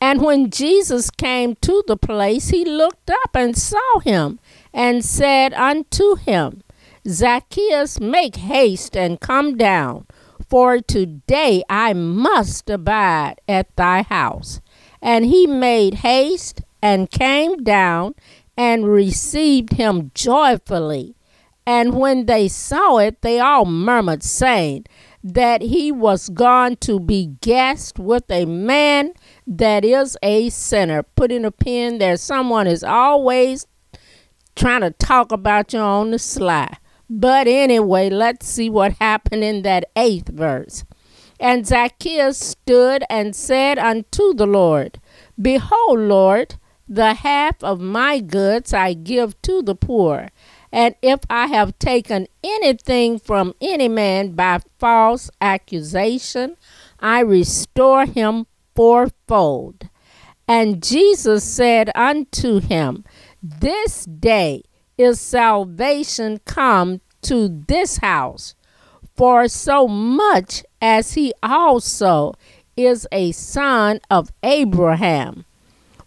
And 0.01 0.21
when 0.21 0.49
Jesus 0.49 1.09
came 1.09 1.55
to 1.61 1.81
the 1.87 1.95
place, 1.95 2.49
he 2.49 2.65
looked 2.65 3.09
up 3.09 3.33
and 3.35 3.57
saw 3.57 3.99
him, 3.99 4.41
and 4.73 5.05
said 5.05 5.53
unto 5.53 6.15
him, 6.15 6.61
Zacchaeus, 7.07 8.01
make 8.01 8.35
haste 8.35 8.97
and 8.97 9.21
come 9.21 9.55
down, 9.55 10.07
for 10.49 10.81
today 10.81 11.63
I 11.69 11.93
must 11.93 12.69
abide 12.69 13.39
at 13.47 13.73
thy 13.77 14.01
house. 14.01 14.59
And 15.01 15.23
he 15.23 15.47
made 15.47 16.03
haste 16.09 16.59
and 16.81 17.09
came 17.09 17.63
down 17.63 18.15
and 18.57 18.91
received 18.91 19.73
him 19.73 20.11
joyfully. 20.13 21.15
And 21.65 21.95
when 21.95 22.25
they 22.25 22.47
saw 22.47 22.97
it, 22.97 23.21
they 23.21 23.39
all 23.39 23.65
murmured, 23.65 24.23
saying 24.23 24.85
that 25.23 25.61
he 25.61 25.91
was 25.91 26.29
gone 26.29 26.75
to 26.77 26.99
be 26.99 27.27
guest 27.39 27.97
with 27.97 28.29
a 28.29 28.45
man 28.45 29.13
that 29.47 29.85
is 29.85 30.17
a 30.21 30.49
sinner. 30.49 31.03
Put 31.03 31.31
in 31.31 31.45
a 31.45 31.51
pin 31.51 31.97
there. 31.99 32.17
Someone 32.17 32.67
is 32.67 32.83
always 32.83 33.65
trying 34.55 34.81
to 34.81 34.91
talk 34.91 35.31
about 35.31 35.73
you 35.73 35.79
on 35.79 36.11
the 36.11 36.19
sly. 36.19 36.77
But 37.09 37.47
anyway, 37.47 38.09
let's 38.09 38.47
see 38.47 38.69
what 38.69 38.93
happened 38.93 39.43
in 39.43 39.61
that 39.61 39.85
eighth 39.95 40.29
verse. 40.29 40.83
And 41.39 41.65
Zacchaeus 41.65 42.37
stood 42.37 43.03
and 43.09 43.35
said 43.35 43.77
unto 43.77 44.33
the 44.33 44.47
Lord, 44.47 44.99
Behold, 45.41 45.99
Lord, 45.99 46.55
the 46.87 47.13
half 47.15 47.63
of 47.63 47.79
my 47.79 48.19
goods 48.19 48.73
I 48.73 48.93
give 48.93 49.41
to 49.43 49.61
the 49.61 49.75
poor. 49.75 50.29
And 50.73 50.95
if 51.03 51.19
I 51.29 51.45
have 51.45 51.77
taken 51.77 52.27
anything 52.43 53.19
from 53.19 53.53
any 53.61 53.87
man 53.87 54.31
by 54.31 54.59
false 54.79 55.29
accusation, 55.39 56.57
I 56.99 57.19
restore 57.19 58.07
him 58.07 58.47
fourfold. 58.75 59.87
And 60.47 60.81
Jesus 60.81 61.43
said 61.43 61.91
unto 61.93 62.59
him, 62.59 63.05
This 63.43 64.05
day 64.05 64.63
is 64.97 65.21
salvation 65.21 66.39
come 66.45 67.01
to 67.21 67.63
this 67.67 67.97
house, 67.97 68.55
for 69.15 69.47
so 69.47 69.87
much 69.87 70.63
as 70.81 71.13
he 71.13 71.33
also 71.43 72.33
is 72.75 73.07
a 73.11 73.31
son 73.31 73.99
of 74.09 74.31
Abraham. 74.41 75.45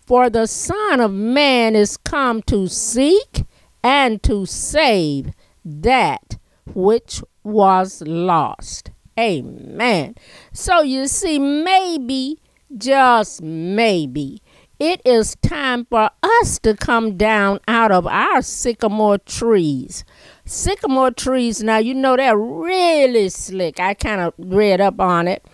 For 0.01 0.29
the 0.29 0.47
Son 0.47 1.01
of 1.01 1.13
Man 1.13 1.77
is 1.77 1.97
come 1.97 2.43
to 2.43 2.67
seek 2.69 3.45
and 3.87 4.21
to 4.21 4.45
save 4.45 5.31
that 5.65 6.39
which 6.75 7.23
was 7.45 8.03
lost. 8.05 8.91
Amen. 9.17 10.17
So 10.53 10.83
you 10.83 11.07
see, 11.07 11.39
maybe, 11.39 12.41
just 12.77 13.43
maybe, 13.43 14.43
it 14.81 15.01
is 15.05 15.37
time 15.37 15.85
for 15.85 16.11
us 16.21 16.59
to 16.65 16.75
come 16.75 17.17
down 17.17 17.61
out 17.69 17.93
of 17.93 18.09
our 18.09 18.43
sycamore 18.43 19.19
trees. 19.19 20.05
Sycamore 20.45 21.13
trees, 21.13 21.63
now 21.63 21.79
you 21.79 21.95
know 21.95 22.17
they're 22.17 22.37
really 22.37 23.29
slick. 23.29 23.79
I 23.79 23.95
kind 23.95 24.21
of 24.21 24.35
read 24.37 24.81
up 24.81 24.99
on 25.01 25.29
it. 25.29 25.47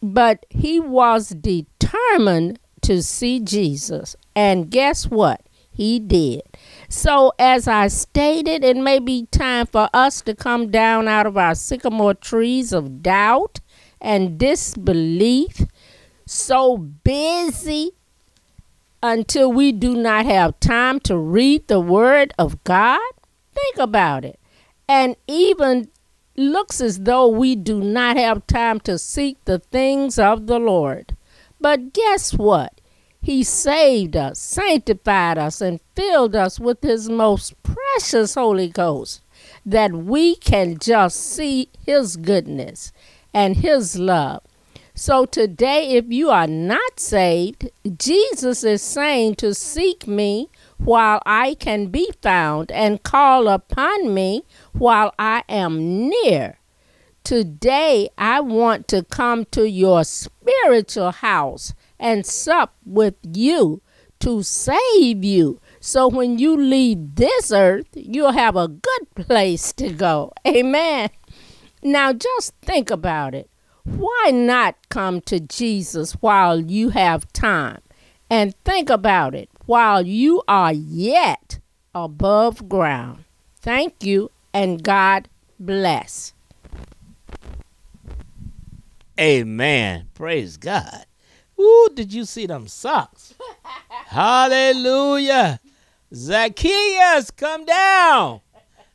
But 0.00 0.46
he 0.48 0.78
was 0.78 1.30
determined 1.30 2.60
to 2.82 3.02
see 3.02 3.40
Jesus. 3.40 4.14
And 4.36 4.70
guess 4.70 5.08
what? 5.08 5.40
He 5.72 5.98
did. 5.98 6.42
So, 6.88 7.32
as 7.38 7.66
I 7.66 7.88
stated, 7.88 8.64
it 8.64 8.76
may 8.76 8.98
be 8.98 9.26
time 9.30 9.66
for 9.66 9.88
us 9.92 10.20
to 10.22 10.34
come 10.34 10.70
down 10.70 11.08
out 11.08 11.26
of 11.26 11.36
our 11.36 11.54
sycamore 11.54 12.14
trees 12.14 12.72
of 12.72 13.02
doubt 13.02 13.60
and 14.00 14.38
disbelief, 14.38 15.62
so 16.26 16.76
busy 16.76 17.92
until 19.02 19.52
we 19.52 19.70
do 19.70 19.94
not 19.94 20.24
have 20.24 20.58
time 20.60 20.98
to 20.98 21.16
read 21.16 21.68
the 21.68 21.80
Word 21.80 22.32
of 22.38 22.62
God? 22.64 23.00
Think 23.52 23.76
about 23.78 24.24
it. 24.24 24.40
And 24.88 25.16
even 25.26 25.88
looks 26.36 26.80
as 26.80 27.00
though 27.00 27.28
we 27.28 27.54
do 27.54 27.80
not 27.80 28.16
have 28.16 28.46
time 28.46 28.80
to 28.80 28.98
seek 28.98 29.42
the 29.44 29.58
things 29.58 30.18
of 30.18 30.46
the 30.46 30.58
Lord. 30.58 31.16
But 31.60 31.92
guess 31.92 32.34
what? 32.34 32.80
He 33.24 33.42
saved 33.42 34.18
us, 34.18 34.38
sanctified 34.38 35.38
us, 35.38 35.62
and 35.62 35.80
filled 35.96 36.36
us 36.36 36.60
with 36.60 36.82
His 36.82 37.08
most 37.08 37.54
precious 37.62 38.34
Holy 38.34 38.68
Ghost 38.68 39.22
that 39.64 39.92
we 39.92 40.36
can 40.36 40.76
just 40.78 41.18
see 41.32 41.70
His 41.86 42.18
goodness 42.18 42.92
and 43.32 43.56
His 43.56 43.98
love. 43.98 44.42
So 44.94 45.24
today, 45.24 45.92
if 45.92 46.04
you 46.10 46.28
are 46.28 46.46
not 46.46 47.00
saved, 47.00 47.70
Jesus 47.96 48.62
is 48.62 48.82
saying 48.82 49.36
to 49.36 49.54
seek 49.54 50.06
me 50.06 50.50
while 50.76 51.22
I 51.24 51.54
can 51.54 51.86
be 51.86 52.10
found 52.20 52.70
and 52.72 53.02
call 53.02 53.48
upon 53.48 54.12
me 54.12 54.44
while 54.74 55.14
I 55.18 55.44
am 55.48 56.10
near. 56.10 56.58
Today, 57.24 58.10
I 58.18 58.40
want 58.40 58.86
to 58.88 59.02
come 59.02 59.46
to 59.46 59.66
your 59.66 60.04
spiritual 60.04 61.10
house 61.10 61.72
and 61.98 62.26
sup 62.26 62.74
with 62.84 63.14
you 63.22 63.82
to 64.20 64.42
save 64.42 65.24
you. 65.24 65.60
So 65.80 66.08
when 66.08 66.38
you 66.38 66.56
leave 66.56 67.16
this 67.16 67.52
earth, 67.52 67.88
you'll 67.94 68.32
have 68.32 68.56
a 68.56 68.68
good 68.68 69.14
place 69.14 69.72
to 69.74 69.90
go. 69.90 70.32
Amen. 70.46 71.10
Now 71.82 72.12
just 72.12 72.54
think 72.62 72.90
about 72.90 73.34
it. 73.34 73.50
Why 73.84 74.30
not 74.32 74.76
come 74.88 75.20
to 75.22 75.40
Jesus 75.40 76.12
while 76.14 76.58
you 76.58 76.88
have 76.90 77.30
time? 77.32 77.82
And 78.30 78.54
think 78.64 78.88
about 78.88 79.34
it 79.34 79.50
while 79.66 80.06
you 80.06 80.42
are 80.48 80.72
yet 80.72 81.58
above 81.94 82.68
ground. 82.68 83.24
Thank 83.60 84.02
you 84.02 84.30
and 84.54 84.82
God 84.82 85.28
bless. 85.60 86.32
Amen. 89.20 90.08
Praise 90.14 90.56
God. 90.56 91.04
Ooh, 91.58 91.88
did 91.94 92.12
you 92.12 92.24
see 92.24 92.46
them 92.46 92.68
socks? 92.68 93.34
Hallelujah. 94.06 95.60
Zacchaeus, 96.12 97.30
come 97.30 97.64
down. 97.64 98.40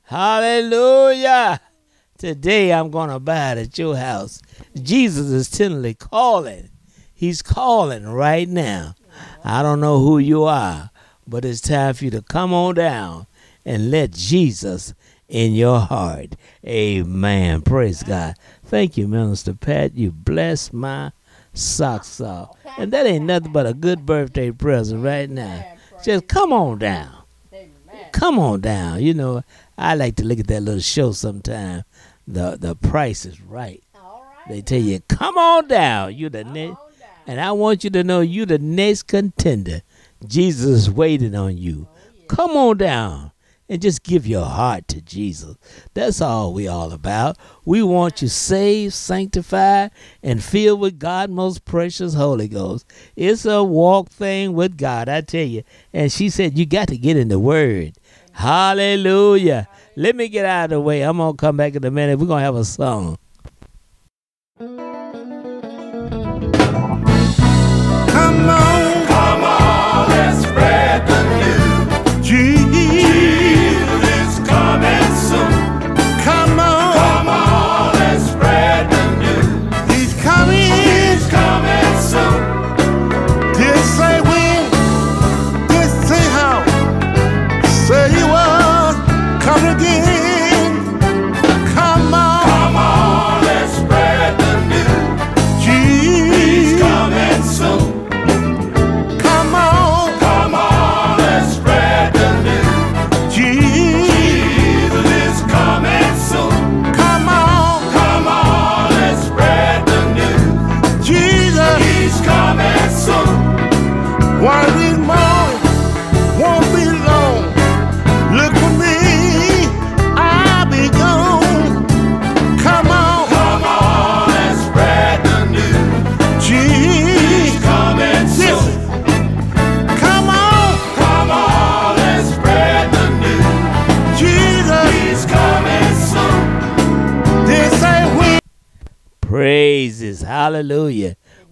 Hallelujah. 0.03 1.61
Today 2.17 2.73
I'm 2.73 2.89
going 2.91 3.09
to 3.09 3.15
abide 3.15 3.57
at 3.57 3.77
your 3.77 3.95
house. 3.95 4.41
Jesus 4.81 5.27
is 5.27 5.49
tenderly 5.49 5.93
calling. 5.93 6.69
He's 7.13 7.41
calling 7.41 8.07
right 8.07 8.47
now. 8.47 8.95
I 9.43 9.61
don't 9.61 9.79
know 9.79 9.99
who 9.99 10.17
you 10.17 10.43
are, 10.43 10.89
but 11.27 11.45
it's 11.45 11.61
time 11.61 11.93
for 11.93 12.05
you 12.05 12.11
to 12.11 12.21
come 12.21 12.53
on 12.53 12.75
down 12.75 13.27
and 13.65 13.91
let 13.91 14.11
Jesus 14.11 14.93
in 15.27 15.53
your 15.53 15.79
heart. 15.79 16.35
Amen. 16.65 17.61
Praise 17.61 18.03
God. 18.03 18.35
Thank 18.65 18.97
you, 18.97 19.07
Minister 19.07 19.53
Pat. 19.53 19.95
You 19.95 20.11
bless 20.11 20.73
my 20.73 21.11
socks 21.53 22.21
off. 22.21 22.57
And 22.77 22.91
that 22.93 23.05
ain't 23.05 23.25
nothing 23.25 23.51
but 23.51 23.65
a 23.65 23.73
good 23.73 24.05
birthday 24.05 24.51
present 24.51 25.03
right 25.03 25.29
now. 25.29 25.65
Just 26.03 26.27
come 26.27 26.53
on 26.53 26.79
down. 26.79 27.15
Come 28.11 28.39
on 28.39 28.61
down. 28.61 29.01
You 29.01 29.13
know, 29.13 29.43
I 29.77 29.95
like 29.95 30.15
to 30.17 30.25
look 30.25 30.39
at 30.39 30.47
that 30.47 30.61
little 30.61 30.81
show 30.81 31.11
sometime. 31.11 31.83
The 32.27 32.57
the 32.59 32.75
price 32.75 33.25
is 33.25 33.41
right. 33.41 33.83
They 34.47 34.61
tell 34.61 34.79
you, 34.79 34.99
come 35.01 35.37
on 35.37 35.67
down. 35.67 36.15
You 36.15 36.29
the 36.29 36.43
next 36.43 36.77
and 37.27 37.39
I 37.39 37.51
want 37.51 37.83
you 37.83 37.91
to 37.91 38.03
know 38.03 38.21
you 38.21 38.45
the 38.45 38.57
next 38.57 39.03
contender. 39.03 39.83
Jesus 40.27 40.65
is 40.65 40.91
waiting 40.91 41.35
on 41.35 41.57
you. 41.57 41.87
come 42.27 42.51
on 42.51 42.77
down 42.77 43.31
and 43.69 43.81
just 43.81 44.03
give 44.03 44.25
your 44.25 44.45
heart 44.45 44.87
to 44.89 45.01
Jesus. 45.01 45.55
That's 45.93 46.19
all 46.19 46.53
we 46.53 46.67
all 46.67 46.91
about. 46.91 47.37
We 47.65 47.83
want 47.83 48.21
you 48.21 48.27
saved, 48.27 48.93
sanctified, 48.93 49.91
and 50.23 50.43
filled 50.43 50.79
with 50.79 50.99
God's 50.99 51.31
most 51.31 51.63
precious 51.65 52.15
Holy 52.15 52.47
Ghost. 52.47 52.85
It's 53.15 53.45
a 53.45 53.63
walk 53.63 54.09
thing 54.09 54.53
with 54.53 54.77
God, 54.77 55.07
I 55.07 55.21
tell 55.21 55.45
you. 55.45 55.63
And 55.93 56.11
she 56.11 56.29
said, 56.29 56.57
You 56.57 56.65
got 56.65 56.87
to 56.89 56.97
get 56.97 57.15
in 57.15 57.27
the 57.27 57.39
Word. 57.39 57.93
Hallelujah. 58.33 59.67
Let 59.95 60.15
me 60.15 60.29
get 60.29 60.45
out 60.45 60.65
of 60.65 60.69
the 60.71 60.81
way. 60.81 61.01
I'm 61.01 61.17
going 61.17 61.33
to 61.33 61.37
come 61.37 61.57
back 61.57 61.75
in 61.75 61.85
a 61.85 61.91
minute. 61.91 62.19
We're 62.19 62.27
going 62.27 62.39
to 62.39 62.45
have 62.45 62.55
a 62.55 62.65
song. 62.65 63.17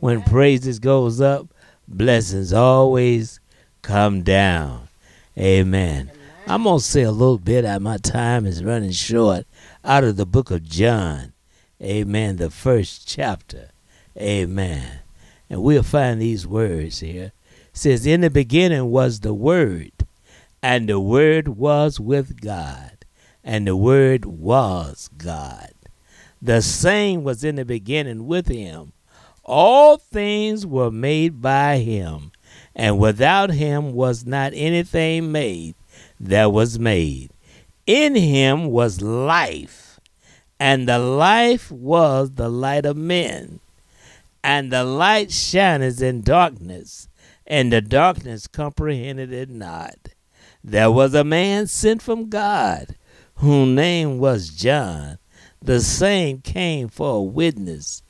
When 0.08 0.22
praises 0.22 0.80
goes 0.80 1.20
up, 1.20 1.48
blessings 1.86 2.54
always 2.54 3.42
come 3.82 4.24
down. 4.24 4.88
Amen. 5.38 6.10
I'm 6.48 6.64
going 6.64 6.80
to 6.80 6.84
say 6.86 7.02
a 7.02 7.12
little 7.12 7.38
bit. 7.38 7.66
uh, 7.66 7.82
My 7.82 7.98
time 7.98 8.46
is 8.46 8.64
running 8.64 8.92
short 8.92 9.46
out 9.84 10.06
of 10.06 10.16
the 10.16 10.26
book 10.26 10.50
of 10.50 10.64
John. 10.64 11.34
Amen. 11.84 12.38
The 12.38 12.50
first 12.50 13.06
chapter. 13.06 13.72
Amen. 14.18 15.00
And 15.50 15.62
we'll 15.62 15.84
find 15.84 16.22
these 16.22 16.48
words 16.48 17.02
here. 17.02 17.34
It 17.74 17.78
says, 17.78 18.06
In 18.06 18.22
the 18.22 18.30
beginning 18.30 18.90
was 18.90 19.20
the 19.20 19.34
Word, 19.34 19.92
and 20.64 20.88
the 20.88 21.02
Word 21.02 21.50
was 21.50 22.00
with 22.00 22.40
God, 22.40 23.04
and 23.43 23.67
the 23.67 23.76
Word 23.76 24.24
was 24.24 25.10
God. 25.17 25.74
The 26.41 26.62
same 26.62 27.26
was 27.26 27.43
in 27.43 27.58
the 27.58 27.65
beginning 27.65 28.26
with 28.26 28.48
him. 28.48 28.93
All 29.48 29.96
things 29.96 30.66
were 30.66 30.92
made 30.92 31.42
by 31.42 31.78
him, 31.78 32.34
and 32.76 33.00
without 33.00 33.50
him 33.50 33.94
was 33.94 34.26
not 34.26 34.52
anything 34.54 35.32
made 35.32 35.76
that 36.20 36.52
was 36.52 36.78
made. 36.78 37.32
In 37.86 38.16
him 38.16 38.66
was 38.66 39.02
life, 39.02 40.02
and 40.60 40.88
the 40.88 41.00
life 41.00 41.72
was 41.72 42.32
the 42.32 42.50
light 42.50 42.86
of 42.86 42.98
men. 42.98 43.62
And 44.44 44.72
the 44.72 44.84
light 44.84 45.32
shineth 45.32 46.02
in 46.02 46.22
darkness, 46.22 47.08
and 47.46 47.72
the 47.72 47.82
darkness 47.82 48.48
comprehended 48.48 49.32
it 49.32 49.50
not. 49.50 50.10
There 50.62 50.92
was 50.92 51.14
a 51.14 51.24
man 51.24 51.68
sent 51.68 52.02
from 52.02 52.28
God, 52.28 52.98
whose 53.36 53.74
name 53.74 54.20
was 54.20 54.50
John. 54.50 55.20
The 55.62 55.80
same 55.80 56.42
came 56.42 56.90
for 56.90 57.16
a 57.16 57.22
witness, 57.22 58.04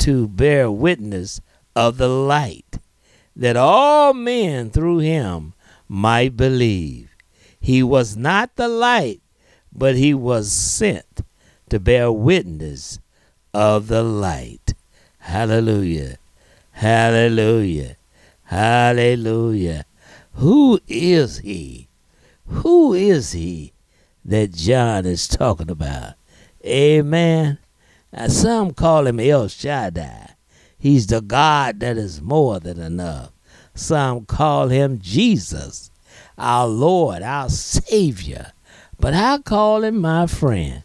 to 0.00 0.28
bear 0.28 0.70
witness 0.70 1.40
of 1.76 1.96
the 1.96 2.08
light, 2.08 2.78
that 3.36 3.56
all 3.56 4.12
men 4.12 4.70
through 4.70 4.98
him 4.98 5.54
might 5.88 6.36
believe. 6.36 7.10
He 7.60 7.82
was 7.82 8.16
not 8.16 8.56
the 8.56 8.68
light, 8.68 9.20
but 9.72 9.96
he 9.96 10.14
was 10.14 10.50
sent 10.50 11.22
to 11.68 11.78
bear 11.78 12.10
witness 12.10 12.98
of 13.54 13.88
the 13.88 14.02
light. 14.02 14.74
Hallelujah. 15.18 16.16
Hallelujah. 16.72 17.96
Hallelujah. 18.44 19.84
Who 20.34 20.80
is 20.88 21.38
he? 21.38 21.88
Who 22.46 22.94
is 22.94 23.32
he 23.32 23.72
that 24.24 24.52
John 24.52 25.06
is 25.06 25.28
talking 25.28 25.70
about? 25.70 26.14
Amen. 26.64 27.59
Now, 28.12 28.26
some 28.28 28.72
call 28.72 29.06
him 29.06 29.20
El 29.20 29.48
Shaddai. 29.48 30.34
He's 30.78 31.06
the 31.06 31.20
God 31.20 31.80
that 31.80 31.96
is 31.96 32.20
more 32.20 32.58
than 32.58 32.80
enough. 32.80 33.32
Some 33.74 34.24
call 34.24 34.68
him 34.68 34.98
Jesus, 35.00 35.90
our 36.36 36.66
Lord, 36.66 37.22
our 37.22 37.48
Savior. 37.48 38.52
But 38.98 39.14
I 39.14 39.38
call 39.38 39.84
him 39.84 40.00
my 40.00 40.26
friend. 40.26 40.82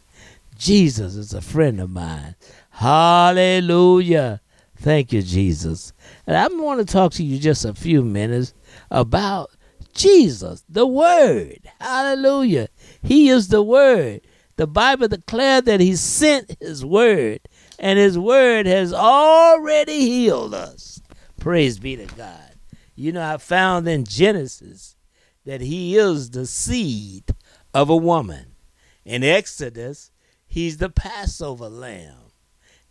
Jesus 0.58 1.16
is 1.16 1.34
a 1.34 1.42
friend 1.42 1.82
of 1.82 1.90
mine. 1.90 2.36
Hallelujah. 2.70 4.42
Thank 4.78 5.14
you, 5.14 5.22
Jesus. 5.22 5.94
And 6.28 6.38
I 6.38 6.48
want 6.48 6.80
to 6.80 6.86
talk 6.86 7.14
to 7.14 7.24
you 7.24 7.40
just 7.40 7.66
a 7.66 7.74
few 7.74 8.04
minutes 8.04 8.54
about 8.92 9.52
Jesus, 9.94 10.64
the 10.70 10.86
Word. 10.86 11.60
Hallelujah. 11.80 12.68
He 13.02 13.30
is 13.30 13.48
the 13.48 13.64
Word. 13.64 14.22
The 14.58 14.68
Bible 14.68 15.10
declared 15.10 15.66
that 15.66 15.82
He 15.82 15.96
sent 15.96 16.58
His 16.62 16.86
Word, 16.86 17.42
and 17.78 18.00
His 18.00 18.18
Word 18.18 18.66
has 18.66 18.94
already 18.94 20.00
healed 20.02 20.54
us. 20.54 21.02
Praise 21.40 21.78
be 21.78 21.98
to 21.98 22.06
God. 22.16 22.56
You 22.96 23.12
know, 23.12 23.34
I 23.34 23.38
found 23.38 23.88
in 23.88 24.06
Genesis 24.06 24.96
that 25.46 25.62
He 25.62 25.98
is 25.98 26.30
the 26.30 26.46
seed 26.46 27.36
of 27.74 27.90
a 27.90 27.96
woman. 27.96 28.56
In 29.04 29.24
Exodus, 29.24 30.12
He's 30.48 30.78
the 30.78 30.90
Passover 30.90 31.68
lamb. 31.68 32.32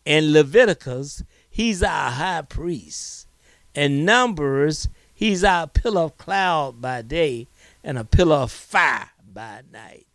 In 0.05 0.33
Leviticus, 0.33 1.25
He's 1.49 1.83
our 1.83 2.11
high 2.11 2.43
priest. 2.43 3.27
In 3.75 4.05
Numbers, 4.05 4.89
He's 5.15 5.43
our 5.43 5.67
pillar 5.67 6.03
of 6.03 6.19
cloud 6.19 6.83
by 6.83 7.01
day 7.01 7.49
and 7.83 7.97
a 7.97 8.05
pillar 8.05 8.37
of 8.37 8.53
fire 8.53 9.11
by 9.33 9.63
night. 9.73 10.07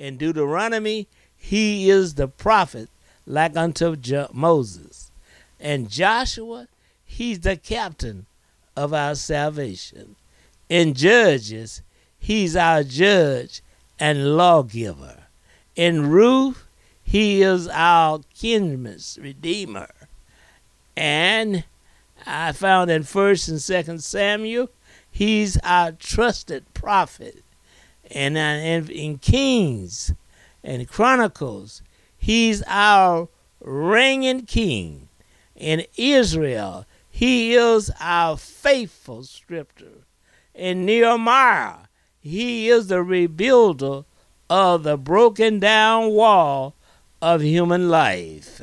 In 0.00 0.16
Deuteronomy, 0.16 1.08
he 1.36 1.90
is 1.90 2.14
the 2.14 2.26
prophet 2.26 2.88
like 3.26 3.54
unto 3.54 3.96
Jo- 3.96 4.30
Moses. 4.32 5.12
And 5.60 5.90
Joshua, 5.90 6.68
he's 7.04 7.40
the 7.40 7.58
captain 7.58 8.24
of 8.74 8.94
our 8.94 9.14
salvation. 9.14 10.16
In 10.70 10.94
Judges, 10.94 11.82
he's 12.18 12.56
our 12.56 12.82
judge 12.82 13.60
and 13.98 14.38
lawgiver. 14.38 15.24
In 15.76 16.08
Ruth, 16.08 16.64
he 17.02 17.42
is 17.42 17.68
our 17.68 18.20
kinsman's 18.32 19.18
redeemer. 19.20 19.90
And 20.96 21.64
I 22.24 22.52
found 22.52 22.90
in 22.90 23.02
First 23.02 23.48
and 23.48 23.60
Second 23.60 24.02
Samuel, 24.02 24.70
he's 25.10 25.58
our 25.58 25.92
trusted 25.92 26.72
prophet. 26.72 27.44
And 28.10 28.36
uh, 28.36 28.40
in, 28.40 28.90
in 28.90 29.18
Kings 29.18 30.12
and 30.64 30.88
Chronicles, 30.88 31.82
he's 32.16 32.62
our 32.66 33.28
reigning 33.60 34.46
king. 34.46 35.08
In 35.54 35.84
Ezra, 35.98 36.86
he 37.08 37.54
is 37.54 37.90
our 38.00 38.36
faithful 38.36 39.22
scripture. 39.24 40.04
In 40.54 40.84
Nehemiah, 40.84 41.86
he 42.18 42.68
is 42.68 42.88
the 42.88 42.96
rebuilder 42.96 44.04
of 44.48 44.82
the 44.82 44.96
broken 44.96 45.60
down 45.60 46.10
wall 46.10 46.74
of 47.22 47.42
human 47.42 47.88
life. 47.88 48.60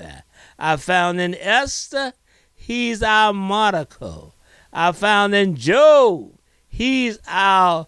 I 0.60 0.76
found 0.78 1.22
in 1.22 1.36
Esther, 1.36 2.14
he's 2.56 3.02
our 3.02 3.32
Mordecai. 3.32 4.30
I 4.74 4.92
found 4.92 5.34
in 5.34 5.56
Job, 5.56 6.34
he's 6.68 7.20
our 7.28 7.88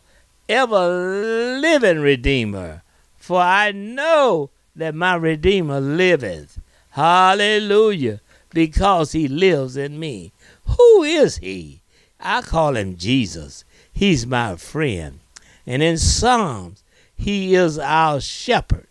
ever 0.49 1.59
living 1.59 1.99
Redeemer, 1.99 2.81
for 3.17 3.39
I 3.39 3.71
know 3.71 4.49
that 4.75 4.95
my 4.95 5.15
Redeemer 5.15 5.79
liveth. 5.79 6.59
Hallelujah, 6.91 8.19
because 8.49 9.11
he 9.11 9.27
lives 9.27 9.77
in 9.77 9.99
me. 9.99 10.33
Who 10.65 11.03
is 11.03 11.37
he? 11.37 11.81
I 12.19 12.41
call 12.41 12.75
him 12.75 12.97
Jesus. 12.97 13.63
He's 13.93 14.25
my 14.25 14.55
friend. 14.55 15.19
And 15.65 15.83
in 15.83 15.97
Psalms, 15.97 16.83
he 17.15 17.53
is 17.55 17.77
our 17.77 18.19
shepherd. 18.19 18.87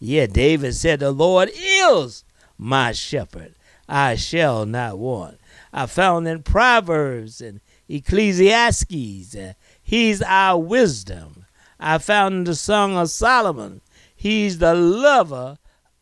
Yeah, 0.00 0.26
David 0.26 0.74
said, 0.74 1.00
The 1.00 1.12
Lord 1.12 1.50
is 1.54 2.24
my 2.56 2.92
shepherd. 2.92 3.54
I 3.88 4.16
shall 4.16 4.64
not 4.64 4.98
want. 4.98 5.38
I 5.72 5.86
found 5.86 6.26
in 6.26 6.42
Proverbs 6.42 7.40
and 7.40 7.60
Ecclesiastes, 7.88 9.36
uh, 9.36 9.52
he's 9.84 10.22
our 10.22 10.58
wisdom. 10.58 11.44
I 11.78 11.98
found 11.98 12.34
in 12.34 12.44
the 12.44 12.56
Song 12.56 12.96
of 12.96 13.10
Solomon, 13.10 13.82
he's 14.16 14.58
the 14.58 14.74
lover 14.74 15.58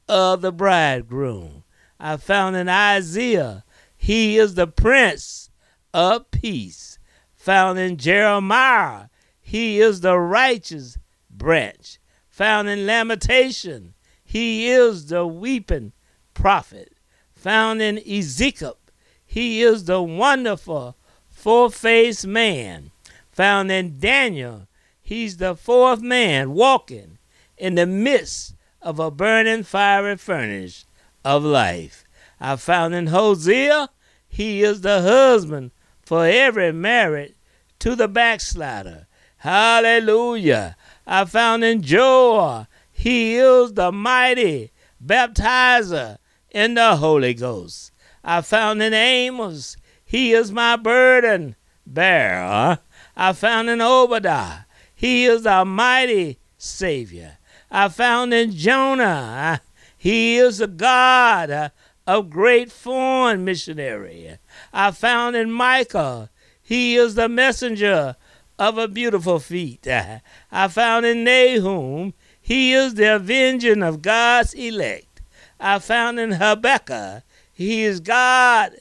of 0.09 0.41
the 0.41 0.53
bridegroom. 0.53 1.65
I 2.01 2.17
found 2.17 2.57
in 2.57 2.69
Isaiah, 2.69 3.65
he 3.97 4.39
is 4.39 4.55
the 4.55 4.67
prince 4.67 5.51
of 5.93 6.31
peace. 6.31 6.99
Found 7.35 7.79
in 7.79 7.97
Jeremiah, 7.97 9.09
he 9.41 9.81
is 9.81 10.01
the 10.01 10.19
righteous 10.19 10.97
branch. 11.29 11.99
Found 12.31 12.69
in 12.69 12.87
Lamentation, 12.87 13.95
he 14.25 14.69
is 14.69 15.07
the 15.07 15.27
weeping 15.27 15.93
prophet. 16.35 16.95
Found 17.35 17.83
in 17.83 17.99
Ezekiel, 17.99 18.79
he 19.25 19.63
is 19.63 19.85
the 19.85 20.03
wonderful 20.03 20.97
four 21.29 21.71
faced 21.71 22.27
man. 22.27 22.93
Found 23.33 23.73
in 23.73 23.99
Daniel, 23.99 24.69
he's 25.01 25.39
the 25.39 25.57
fourth 25.57 26.01
man 26.01 26.53
walking 26.53 27.19
in 27.57 27.75
the 27.75 27.87
midst 27.87 28.55
of 28.83 28.99
a 28.99 29.11
burning 29.11 29.63
fiery 29.63 30.17
furnace 30.17 30.85
of 31.25 31.43
life. 31.45 32.05
I 32.41 32.57
found 32.57 32.95
in 32.95 33.07
Hosea, 33.07 33.89
he 34.29 34.63
is 34.63 34.81
the 34.81 35.01
husband 35.01 35.71
for 36.03 36.27
every 36.27 36.73
married 36.73 37.35
to 37.79 37.95
the 37.95 38.09
backslider. 38.09 39.07
Hallelujah. 39.39 40.77
I 41.07 41.25
found 41.25 41.65
in 41.65 41.83
Joel, 41.83 42.67
he 42.91 43.37
is 43.37 43.73
the 43.73 43.91
mighty 43.93 44.73
baptizer 45.05 46.19
in 46.51 46.75
the 46.75 46.97
Holy 46.97 47.35
Ghost. 47.35 47.93
I 48.23 48.41
found 48.43 48.83
in 48.83 48.93
Amos, 48.93 49.77
he 50.05 50.33
is 50.33 50.53
my 50.53 50.77
burden 50.77 51.57
bearer. 51.87 52.79
I 53.17 53.33
found 53.33 53.69
in 53.69 53.81
Obadiah, 53.81 54.61
he 54.95 55.25
is 55.27 55.43
the 55.43 55.65
mighty 55.65 56.39
Savior. 56.57 57.39
I 57.71 57.89
found 57.89 58.33
in 58.33 58.53
Jonah, 58.53 59.61
he 59.97 60.37
is 60.37 60.59
the 60.59 60.67
God 60.67 61.73
of 62.07 62.31
great 62.31 62.73
foreign 62.73 63.45
missionary. 63.45 64.39
I 64.73 64.91
found 64.91 65.37
in 65.37 65.51
Micah, 65.51 66.31
he 66.63 66.97
is 66.97 67.15
the 67.15 67.29
messenger 67.29 68.17
of 68.59 68.79
a 68.79 68.89
beautiful 68.89 69.39
feet. 69.39 69.87
I 69.87 70.69
found 70.69 71.07
in 71.07 71.25
Nahum, 71.25 72.15
he 72.41 72.73
is 72.73 72.95
the 72.95 73.17
avenging 73.17 73.83
of 73.83 74.03
God's 74.03 74.55
elect. 74.55 75.21
I 75.61 75.79
found 75.79 76.19
in 76.19 76.33
Habakkuk, 76.33 77.23
he 77.53 77.83
is 77.83 78.01
God 78.01 78.73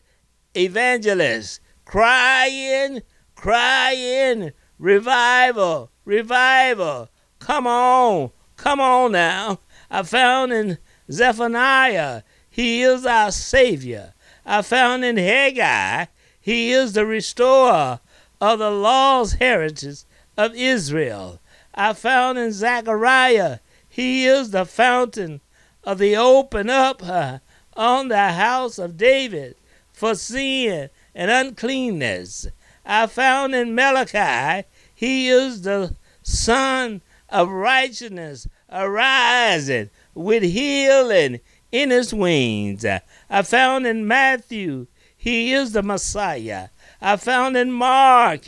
evangelist, 0.56 1.60
crying, 1.86 3.02
crying, 3.42 4.52
revival, 4.78 5.90
revival. 6.06 7.10
Come 7.40 7.66
on, 7.66 8.30
come 8.56 8.80
on 8.80 9.14
now. 9.14 9.58
I 9.90 10.04
found 10.04 10.54
in 10.54 10.78
Zephaniah, 11.12 12.22
he 12.52 12.84
is 12.84 13.04
our 13.04 13.32
Savior. 13.32 14.14
I 14.46 14.62
found 14.62 15.04
in 15.04 15.18
Haggai, 15.18 16.06
he 16.40 16.72
is 16.72 16.94
the 16.94 17.04
restorer 17.04 18.00
of 18.40 18.60
the 18.60 18.70
law's 18.70 19.34
heritage 19.34 20.04
of 20.38 20.54
Israel. 20.54 21.40
I 21.74 21.94
found 21.94 22.38
in 22.38 22.52
Zechariah, 22.52 23.58
he 23.90 24.28
is 24.28 24.52
the 24.52 24.66
fountain 24.66 25.42
of 25.84 25.98
the 25.98 26.16
open 26.16 26.70
up 26.70 27.02
uh, 27.04 27.40
on 27.76 28.10
the 28.10 28.34
house 28.34 28.78
of 28.78 28.98
David 28.98 29.56
for 29.92 30.14
sin 30.14 30.92
and 31.16 31.32
uncleanness. 31.32 32.48
I 32.86 33.08
found 33.08 33.54
in 33.56 33.76
Malachi, 33.76 34.68
he 34.94 35.30
is 35.30 35.62
the 35.62 35.96
sun 36.24 37.02
of 37.30 37.50
righteousness, 37.50 38.48
arising 38.72 39.90
with 40.14 40.44
healing 40.44 41.40
in 41.72 41.90
his 41.90 42.14
wings. 42.14 42.86
I 43.30 43.42
found 43.44 43.88
in 43.88 44.08
Matthew, 44.08 44.88
he 45.16 45.54
is 45.54 45.72
the 45.72 45.84
Messiah. 45.84 46.70
I 47.02 47.16
found 47.18 47.56
in 47.56 47.72
Mark, 47.72 48.48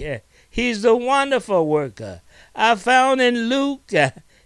he's 0.50 0.82
the 0.82 0.96
wonderful 0.96 1.68
worker. 1.68 2.22
I 2.56 2.76
found 2.76 3.22
in 3.22 3.50
Luke, 3.50 3.92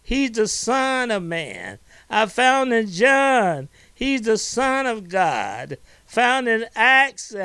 he's 0.03 0.31
the 0.31 0.47
Son 0.47 1.11
of 1.11 1.23
Man. 1.23 1.79
I 2.09 2.25
found 2.27 2.73
in 2.73 2.87
John, 2.87 3.69
he's 3.93 4.21
the 4.21 4.37
Son 4.37 4.85
of 4.85 5.09
God. 5.09 5.77
Found 6.05 6.47
in 6.47 6.65
Acts, 6.75 7.35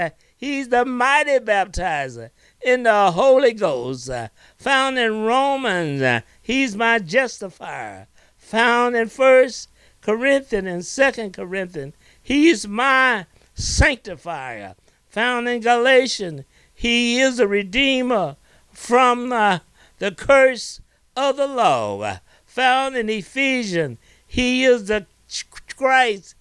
he's 0.42 0.70
the 0.70 0.84
mighty 0.84 1.38
baptizer 1.38 2.30
in 2.60 2.82
the 2.82 3.12
Holy 3.12 3.52
Ghost. 3.52 4.10
Uh, 4.10 4.26
found 4.56 4.98
in 4.98 5.22
Romans, 5.22 6.02
uh, 6.02 6.22
he's 6.42 6.74
my 6.74 6.98
justifier. 6.98 8.08
Found 8.36 8.96
in 8.96 9.08
First 9.08 9.68
Corinthians 10.00 10.66
and 10.66 10.84
Second 10.84 11.32
Corinthians, 11.32 11.94
he's 12.20 12.66
my 12.66 13.26
sanctifier. 13.54 14.74
Found 15.10 15.48
in 15.48 15.60
Galatians, 15.60 16.42
he 16.74 17.20
is 17.20 17.38
a 17.38 17.46
redeemer 17.46 18.34
from 18.72 19.32
uh, 19.32 19.60
the 20.00 20.10
curse 20.10 20.80
of 21.16 21.36
the 21.36 21.46
law. 21.46 22.00
Uh, 22.00 22.16
found 22.44 22.96
in 22.96 23.08
Ephesians, 23.08 23.96
he 24.26 24.64
is 24.64 24.86
the 24.86 25.06
Christ 25.76 26.34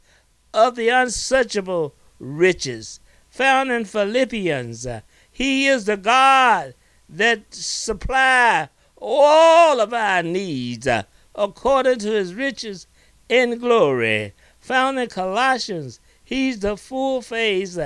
of 0.56 0.76
the 0.76 0.90
unsearchable 0.90 1.94
riches. 2.18 3.00
Found 3.32 3.72
in 3.72 3.86
Philippians, 3.86 4.86
he 5.32 5.65
is 5.65 5.86
the 5.86 5.98
God 5.98 6.76
that 7.10 7.54
supply 7.54 8.70
all 8.98 9.80
of 9.80 9.94
our 9.94 10.22
needs 10.22 10.88
according 11.34 12.00
to 12.00 12.12
his 12.12 12.36
riches 12.36 12.88
in 13.30 13.58
glory. 13.58 14.34
Found 14.60 15.00
in 15.00 15.08
Colossians, 15.08 16.00
he's 16.24 16.60
the 16.60 16.78
full 16.78 17.22
face, 17.22 17.80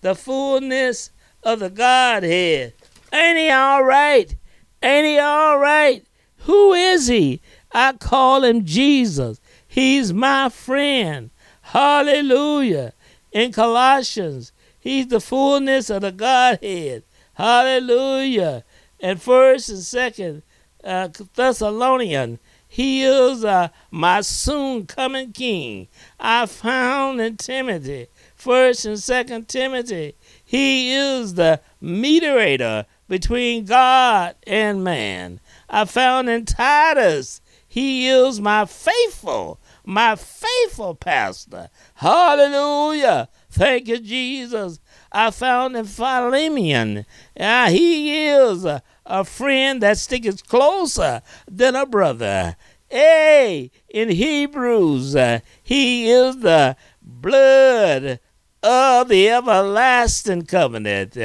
the 0.00 0.14
fullness 0.14 1.10
of 1.42 1.58
the 1.58 1.70
Godhead. 1.70 2.72
Ain't 3.12 3.38
he 3.38 3.50
all 3.50 3.82
right? 3.82 4.34
Ain't 4.82 5.06
he 5.06 5.18
all 5.18 5.58
right? 5.58 6.06
Who 6.38 6.72
is 6.72 7.08
he? 7.08 7.40
I 7.72 7.92
call 7.94 8.44
him 8.44 8.64
Jesus. 8.64 9.40
He's 9.66 10.12
my 10.12 10.48
friend. 10.48 11.30
Hallelujah. 11.62 12.92
In 13.32 13.52
Colossians, 13.52 14.51
he's 14.82 15.06
the 15.06 15.20
fullness 15.20 15.88
of 15.88 16.02
the 16.02 16.12
Godhead. 16.12 17.04
Hallelujah. 17.34 18.64
And 19.00 19.20
first 19.20 19.70
and 19.70 19.78
second 19.78 20.42
uh, 20.84 21.08
Thessalonian, 21.34 22.38
he 22.68 23.02
is 23.04 23.44
uh, 23.44 23.68
my 23.90 24.22
soon 24.22 24.86
coming 24.86 25.32
king. 25.32 25.88
I 26.18 26.46
found 26.46 27.20
in 27.20 27.36
Timothy, 27.36 28.08
first 28.34 28.86
and 28.86 28.98
second 28.98 29.48
Timothy, 29.48 30.14
he 30.42 30.94
is 30.94 31.34
the 31.34 31.60
mediator 31.80 32.86
between 33.08 33.66
God 33.66 34.36
and 34.46 34.82
man. 34.82 35.40
I 35.68 35.84
found 35.84 36.30
in 36.30 36.46
Titus, 36.46 37.42
he 37.68 38.08
is 38.08 38.40
my 38.40 38.64
faithful, 38.64 39.60
my 39.84 40.16
faithful 40.16 40.94
pastor. 40.94 41.68
Hallelujah. 41.94 43.28
Thank 43.52 43.86
you, 43.88 43.98
Jesus. 43.98 44.80
I 45.12 45.30
found 45.30 45.76
in 45.76 45.84
Philemon, 45.84 47.04
uh, 47.38 47.68
he 47.68 48.26
is 48.26 48.64
a, 48.64 48.82
friend 49.26 49.82
that 49.82 49.98
sticks 49.98 50.40
closer 50.40 51.20
than 51.50 51.76
a 51.76 51.84
brother. 51.84 52.56
Hey, 52.88 53.70
in 53.90 54.08
Hebrews, 54.08 55.14
uh, 55.14 55.40
he 55.62 56.10
is 56.10 56.38
the 56.38 56.76
blood 57.02 58.20
of 58.62 59.08
the 59.08 59.28
everlasting 59.28 60.46
covenant. 60.46 61.18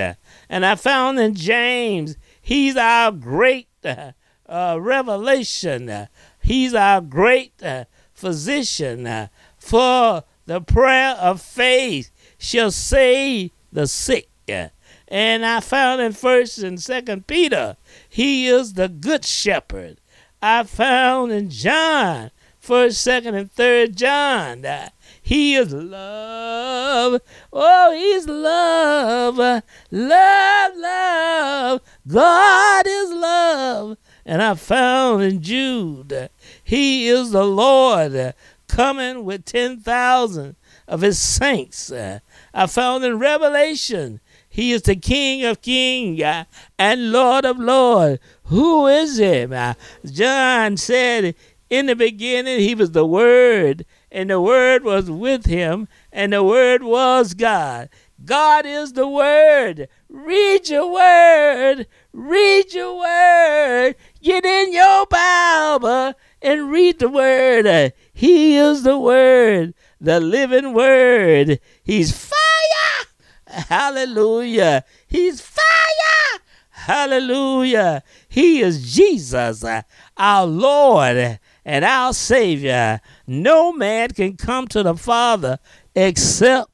And 0.49 0.65
I 0.65 0.75
found 0.75 1.19
in 1.19 1.33
James, 1.33 2.17
he's 2.41 2.75
our 2.75 3.13
great 3.13 3.69
uh, 3.85 4.77
revelation. 4.77 6.09
He's 6.41 6.73
our 6.73 6.99
great 6.99 7.63
uh, 7.63 7.85
physician. 8.13 9.07
Uh, 9.07 9.27
for 9.57 10.23
the 10.45 10.61
prayer 10.61 11.11
of 11.15 11.41
faith 11.41 12.09
shall 12.47 12.71
save 12.71 13.51
the 13.73 13.85
sick. 13.85 14.29
And 14.47 15.45
I 15.45 15.59
found 15.59 16.01
in 16.01 16.13
First 16.13 16.59
and 16.59 16.81
Second 16.81 17.27
Peter, 17.27 17.75
He 18.07 18.47
is 18.47 18.73
the 18.73 18.87
good 18.87 19.25
shepherd. 19.25 19.99
I 20.41 20.63
found 20.63 21.33
in 21.33 21.49
John, 21.49 22.31
first, 22.57 23.01
second, 23.01 23.35
and 23.35 23.51
third 23.51 23.97
John 23.97 24.61
that 24.61 24.93
he 25.21 25.55
is 25.55 25.73
love. 25.73 27.21
Oh, 27.51 27.93
he's 27.93 28.27
love. 28.27 29.37
Love, 29.91 30.71
love. 30.77 31.81
God 32.07 32.87
is 32.87 33.11
love. 33.11 33.97
And 34.25 34.41
I 34.41 34.53
found 34.53 35.23
in 35.23 35.41
Jude, 35.41 36.29
he 36.63 37.09
is 37.09 37.31
the 37.31 37.43
Lord 37.43 38.33
coming 38.67 39.25
with 39.25 39.45
10,000 39.45 40.55
of 40.87 41.01
his 41.01 41.19
saints. 41.19 41.91
I 41.91 42.67
found 42.67 43.03
in 43.03 43.19
Revelation, 43.19 44.19
he 44.49 44.71
is 44.71 44.83
the 44.83 44.95
King 44.95 45.45
of 45.45 45.61
kings 45.61 46.21
uh, 46.21 46.45
and 46.79 47.11
Lord 47.11 47.45
of 47.45 47.59
lords. 47.59 48.21
Who 48.45 48.87
is 48.87 49.19
him? 49.19 49.53
Uh, 49.53 49.75
John 50.05 50.77
said, 50.77 51.35
in 51.69 51.87
the 51.87 51.95
beginning, 51.95 52.59
he 52.59 52.75
was 52.75 52.91
the 52.91 53.05
Word, 53.05 53.85
and 54.09 54.29
the 54.29 54.39
Word 54.39 54.83
was 54.83 55.11
with 55.11 55.45
him, 55.45 55.87
and 56.13 56.31
the 56.31 56.43
Word 56.43 56.81
was 56.81 57.33
God. 57.33 57.89
God 58.23 58.65
is 58.65 58.93
the 58.93 59.07
Word. 59.07 59.89
Read 60.09 60.69
your 60.69 60.91
Word. 60.91 61.85
Read 62.13 62.73
your 62.73 62.97
Word. 62.97 63.95
Get 64.23 64.45
in 64.45 64.73
your 64.73 65.05
Bible 65.07 66.13
and 66.41 66.71
read 66.71 66.99
the 66.99 67.09
Word. 67.09 67.93
He 68.17 68.57
is 68.57 68.81
the 68.81 68.97
Word, 68.97 69.75
the 70.01 70.19
living 70.19 70.73
Word. 70.73 71.59
He's 71.83 72.11
fire. 72.11 73.05
Hallelujah. 73.45 74.85
He's 75.05 75.39
fire. 75.39 76.41
Hallelujah. 76.71 78.01
He 78.27 78.61
is 78.61 78.91
Jesus, 78.91 79.63
our 80.17 80.47
Lord 80.47 81.37
and 81.63 81.85
our 81.85 82.11
Savior. 82.11 83.01
No 83.27 83.71
man 83.71 84.09
can 84.09 84.35
come 84.35 84.67
to 84.69 84.81
the 84.81 84.95
Father 84.95 85.59
except 85.93 86.71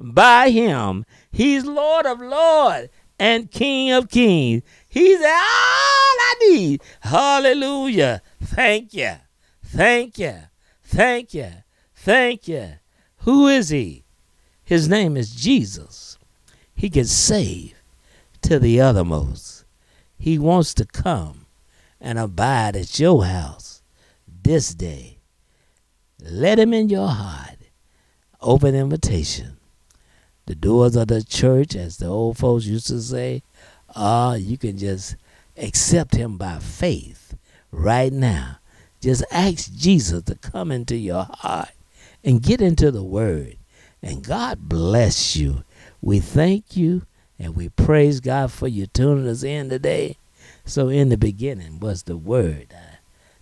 by 0.00 0.48
him. 0.48 1.04
He's 1.30 1.66
Lord 1.66 2.06
of 2.06 2.22
Lords 2.22 2.88
and 3.18 3.50
King 3.50 3.90
of 3.92 4.08
Kings. 4.08 4.62
He's 4.88 5.20
all 5.20 5.26
I 5.28 6.34
need. 6.48 6.82
Hallelujah. 7.00 8.22
Thank 8.42 8.94
you. 8.94 9.12
Thank 9.62 10.16
you. 10.16 10.36
Thank 10.86 11.34
you. 11.34 11.50
Thank 11.94 12.46
you. 12.46 12.74
Who 13.18 13.48
is 13.48 13.70
he? 13.70 14.04
His 14.62 14.88
name 14.88 15.16
is 15.16 15.34
Jesus. 15.34 16.16
He 16.74 16.88
can 16.90 17.06
save 17.06 17.74
to 18.42 18.60
the 18.60 18.80
uttermost. 18.80 19.64
He 20.16 20.38
wants 20.38 20.72
to 20.74 20.86
come 20.86 21.46
and 22.00 22.18
abide 22.18 22.76
at 22.76 23.00
your 23.00 23.24
house 23.24 23.82
this 24.42 24.74
day. 24.74 25.18
Let 26.20 26.58
him 26.58 26.72
in 26.72 26.88
your 26.88 27.08
heart. 27.08 27.58
Open 28.40 28.74
invitation. 28.74 29.56
The 30.46 30.54
doors 30.54 30.94
of 30.94 31.08
the 31.08 31.24
church, 31.24 31.74
as 31.74 31.96
the 31.96 32.06
old 32.06 32.38
folks 32.38 32.64
used 32.64 32.86
to 32.86 33.00
say, 33.00 33.42
are 33.96 34.38
you 34.38 34.56
can 34.56 34.78
just 34.78 35.16
accept 35.56 36.14
him 36.14 36.36
by 36.36 36.60
faith 36.60 37.36
right 37.72 38.12
now. 38.12 38.58
Just 39.00 39.24
ask 39.30 39.72
Jesus 39.74 40.22
to 40.24 40.34
come 40.34 40.72
into 40.72 40.96
your 40.96 41.28
heart 41.30 41.70
and 42.24 42.42
get 42.42 42.60
into 42.60 42.90
the 42.90 43.02
word. 43.02 43.56
And 44.02 44.24
God 44.24 44.68
bless 44.68 45.36
you. 45.36 45.64
We 46.00 46.20
thank 46.20 46.76
you 46.76 47.02
and 47.38 47.54
we 47.56 47.68
praise 47.68 48.20
God 48.20 48.52
for 48.52 48.68
you 48.68 48.86
tuning 48.86 49.28
us 49.28 49.42
in 49.42 49.68
today. 49.68 50.16
So 50.64 50.88
in 50.88 51.08
the 51.08 51.16
beginning 51.16 51.80
was 51.80 52.04
the 52.04 52.16
word. 52.16 52.74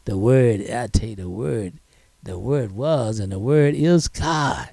The 0.04 0.18
word, 0.18 0.70
I 0.70 0.86
tell 0.88 1.10
you 1.10 1.16
the 1.16 1.28
word, 1.30 1.74
the 2.22 2.38
word 2.38 2.72
was 2.72 3.18
and 3.18 3.32
the 3.32 3.38
word 3.38 3.74
is 3.74 4.08
God. 4.08 4.70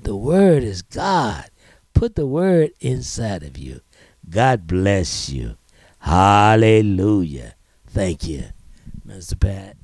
The 0.00 0.16
word 0.16 0.62
is 0.64 0.82
God. 0.82 1.46
Put 1.94 2.16
the 2.16 2.26
word 2.26 2.72
inside 2.80 3.42
of 3.42 3.56
you. 3.56 3.80
God 4.28 4.66
bless 4.66 5.28
you. 5.28 5.56
Hallelujah. 6.00 7.54
Thank 7.86 8.26
you, 8.26 8.44
Mr. 9.06 9.38
Pat. 9.38 9.76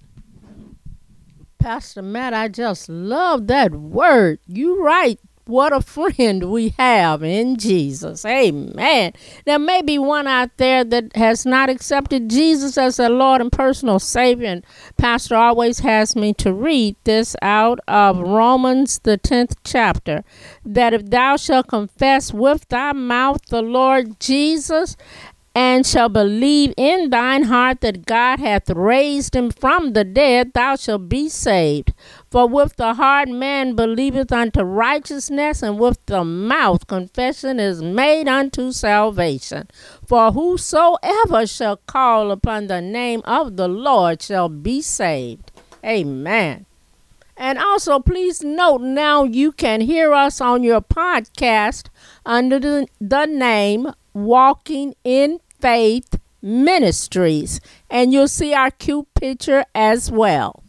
Pastor 1.60 2.00
Matt, 2.00 2.32
I 2.32 2.48
just 2.48 2.88
love 2.88 3.46
that 3.48 3.72
word. 3.72 4.38
You 4.46 4.82
right. 4.82 5.20
What 5.44 5.72
a 5.72 5.80
friend 5.80 6.50
we 6.50 6.70
have 6.78 7.22
in 7.22 7.56
Jesus. 7.56 8.24
Amen. 8.24 9.12
There 9.44 9.58
may 9.58 9.82
be 9.82 9.98
one 9.98 10.26
out 10.26 10.56
there 10.58 10.84
that 10.84 11.16
has 11.16 11.44
not 11.44 11.68
accepted 11.68 12.30
Jesus 12.30 12.78
as 12.78 12.96
their 12.96 13.10
Lord 13.10 13.40
and 13.40 13.50
personal 13.50 13.98
Savior. 13.98 14.46
And 14.46 14.64
Pastor 14.96 15.34
always 15.34 15.80
has 15.80 16.14
me 16.14 16.32
to 16.34 16.52
read 16.52 16.96
this 17.04 17.34
out 17.42 17.80
of 17.88 18.20
Romans, 18.20 19.00
the 19.00 19.18
10th 19.18 19.56
chapter 19.64 20.22
that 20.64 20.94
if 20.94 21.10
thou 21.10 21.36
shalt 21.36 21.66
confess 21.66 22.32
with 22.32 22.68
thy 22.68 22.92
mouth 22.92 23.44
the 23.46 23.62
Lord 23.62 24.20
Jesus 24.20 24.96
and 25.54 25.84
shall 25.84 26.08
believe 26.08 26.72
in 26.76 27.10
thine 27.10 27.44
heart 27.44 27.80
that 27.80 28.06
God 28.06 28.38
hath 28.38 28.70
raised 28.70 29.34
him 29.34 29.50
from 29.50 29.94
the 29.94 30.04
dead, 30.04 30.52
thou 30.52 30.76
shalt 30.76 31.08
be 31.08 31.28
saved. 31.28 31.92
For 32.30 32.46
with 32.46 32.76
the 32.76 32.94
heart 32.94 33.28
man 33.28 33.74
believeth 33.74 34.30
unto 34.30 34.62
righteousness, 34.62 35.62
and 35.62 35.78
with 35.78 35.98
the 36.06 36.24
mouth 36.24 36.86
confession 36.86 37.58
is 37.58 37.82
made 37.82 38.28
unto 38.28 38.70
salvation. 38.70 39.68
For 40.06 40.30
whosoever 40.30 41.46
shall 41.46 41.78
call 41.78 42.30
upon 42.30 42.68
the 42.68 42.80
name 42.80 43.22
of 43.24 43.56
the 43.56 43.68
Lord 43.68 44.22
shall 44.22 44.48
be 44.48 44.80
saved. 44.80 45.50
Amen. 45.84 46.66
And 47.36 47.58
also, 47.58 47.98
please 47.98 48.44
note 48.44 48.82
now 48.82 49.24
you 49.24 49.50
can 49.50 49.80
hear 49.80 50.12
us 50.12 50.42
on 50.42 50.62
your 50.62 50.82
podcast 50.82 51.88
under 52.26 52.60
the, 52.60 52.86
the 53.00 53.24
name 53.24 53.92
Walking 54.12 54.94
in 55.04 55.40
Faith 55.60 56.18
Ministries. 56.42 57.60
And 57.88 58.12
you'll 58.12 58.28
see 58.28 58.54
our 58.54 58.70
cute 58.70 59.12
picture 59.14 59.64
as 59.74 60.10
well. 60.10 60.62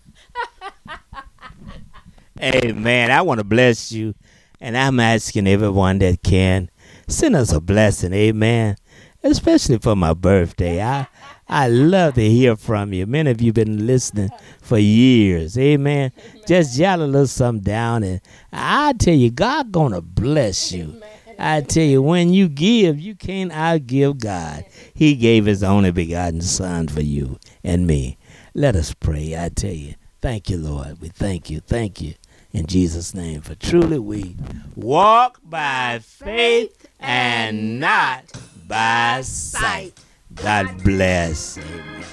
Amen. 2.42 3.12
I 3.12 3.22
want 3.22 3.40
to 3.40 3.44
bless 3.44 3.92
you. 3.92 4.16
And 4.60 4.78
I'm 4.78 5.00
asking 5.00 5.48
everyone 5.48 6.00
that 6.00 6.24
can 6.24 6.70
send 7.08 7.36
us 7.36 7.52
a 7.52 7.60
blessing. 7.60 8.14
Amen. 8.14 8.76
Especially 9.24 9.78
for 9.78 9.96
my 9.96 10.14
birthday. 10.14 10.82
I 10.82 11.08
I 11.48 11.68
love 11.68 12.14
to 12.14 12.28
hear 12.28 12.56
from 12.56 12.94
you. 12.94 13.06
Many 13.06 13.30
of 13.30 13.42
you 13.42 13.52
been 13.52 13.86
listening 13.86 14.30
for 14.62 14.78
years. 14.78 15.58
Amen. 15.58 16.12
Just 16.48 16.78
jot 16.78 17.00
a 17.00 17.06
little 17.06 17.28
something 17.28 17.62
down 17.62 18.04
and 18.04 18.22
I 18.54 18.94
tell 18.94 19.14
you, 19.14 19.30
God 19.32 19.72
gonna 19.72 20.02
bless 20.02 20.72
you. 20.72 21.02
I 21.44 21.62
tell 21.62 21.84
you, 21.84 22.04
when 22.04 22.34
you 22.34 22.48
give, 22.48 23.00
you 23.00 23.16
can't 23.16 23.52
outgive 23.52 24.20
God. 24.20 24.64
He 24.94 25.16
gave 25.16 25.46
his 25.46 25.64
only 25.64 25.90
begotten 25.90 26.42
Son 26.42 26.88
for 26.88 27.02
you 27.02 27.40
and 27.64 27.88
me. 27.88 28.18
Let 28.54 28.76
us 28.76 28.94
pray. 28.94 29.36
I 29.36 29.50
tell 29.50 29.74
you, 29.74 29.96
thank 30.22 30.52
you, 30.52 30.58
Lord. 30.58 31.02
We 31.02 31.10
thank 31.10 31.50
you. 31.50 31.60
Thank 31.60 32.00
you. 32.00 32.14
In 32.52 32.68
Jesus' 32.68 33.16
name. 33.16 33.42
For 33.42 33.56
truly 33.56 33.98
we 33.98 34.36
walk 34.76 35.40
by 35.44 36.00
faith 36.04 36.88
and 37.00 37.80
not 37.80 38.32
by 38.68 39.22
sight. 39.22 40.00
God 40.36 40.84
bless. 40.84 41.58
Amen. 41.58 42.04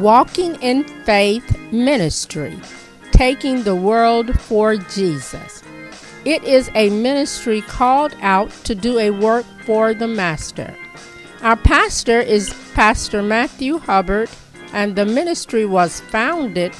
Walking 0.00 0.54
in 0.62 0.84
Faith 1.04 1.58
Ministry, 1.72 2.60
taking 3.10 3.64
the 3.64 3.74
world 3.74 4.38
for 4.40 4.76
Jesus. 4.76 5.64
It 6.24 6.42
is 6.44 6.70
a 6.74 6.90
ministry 6.90 7.60
called 7.62 8.14
out 8.20 8.50
to 8.64 8.74
do 8.74 8.98
a 8.98 9.10
work 9.10 9.46
for 9.64 9.94
the 9.94 10.08
Master. 10.08 10.76
Our 11.42 11.56
pastor 11.56 12.20
is 12.20 12.52
Pastor 12.74 13.22
Matthew 13.22 13.78
Hubbard, 13.78 14.28
and 14.72 14.96
the 14.96 15.06
ministry 15.06 15.64
was 15.64 16.00
founded 16.00 16.74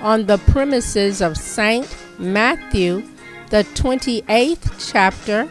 on 0.00 0.26
the 0.26 0.38
premises 0.38 1.22
of 1.22 1.36
St. 1.36 1.88
Matthew, 2.18 3.02
the 3.50 3.64
28th 3.74 4.92
chapter, 4.92 5.48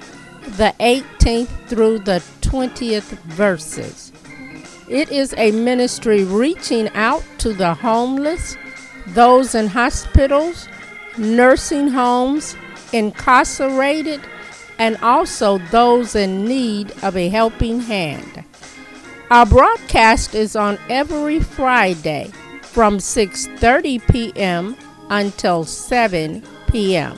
the 0.58 0.74
18th 0.80 1.68
through 1.68 2.00
the 2.00 2.22
20th 2.42 3.18
verses. 3.34 4.12
It 4.88 5.12
is 5.12 5.34
a 5.38 5.52
ministry 5.52 6.24
reaching 6.24 6.90
out 6.90 7.24
to 7.40 7.54
the 7.54 7.74
homeless, 7.74 8.58
those 9.08 9.56
in 9.56 9.68
hospitals, 9.68 10.68
nursing 11.18 11.88
homes, 11.88 12.56
incarcerated, 12.94 14.22
and 14.80 14.98
also 15.02 15.58
those 15.70 16.16
in 16.16 16.46
need 16.46 16.92
of 17.04 17.16
a 17.16 17.30
helping 17.30 17.82
hand. 17.82 18.44
Our 19.30 19.46
broadcast 19.46 20.36
is 20.36 20.56
on 20.56 20.78
every 20.90 21.40
Friday 21.40 22.32
from 22.62 22.98
6:30 22.98 24.08
p.m. 24.12 24.76
until 25.10 25.64
7 25.64 26.44
p.m. 26.68 27.18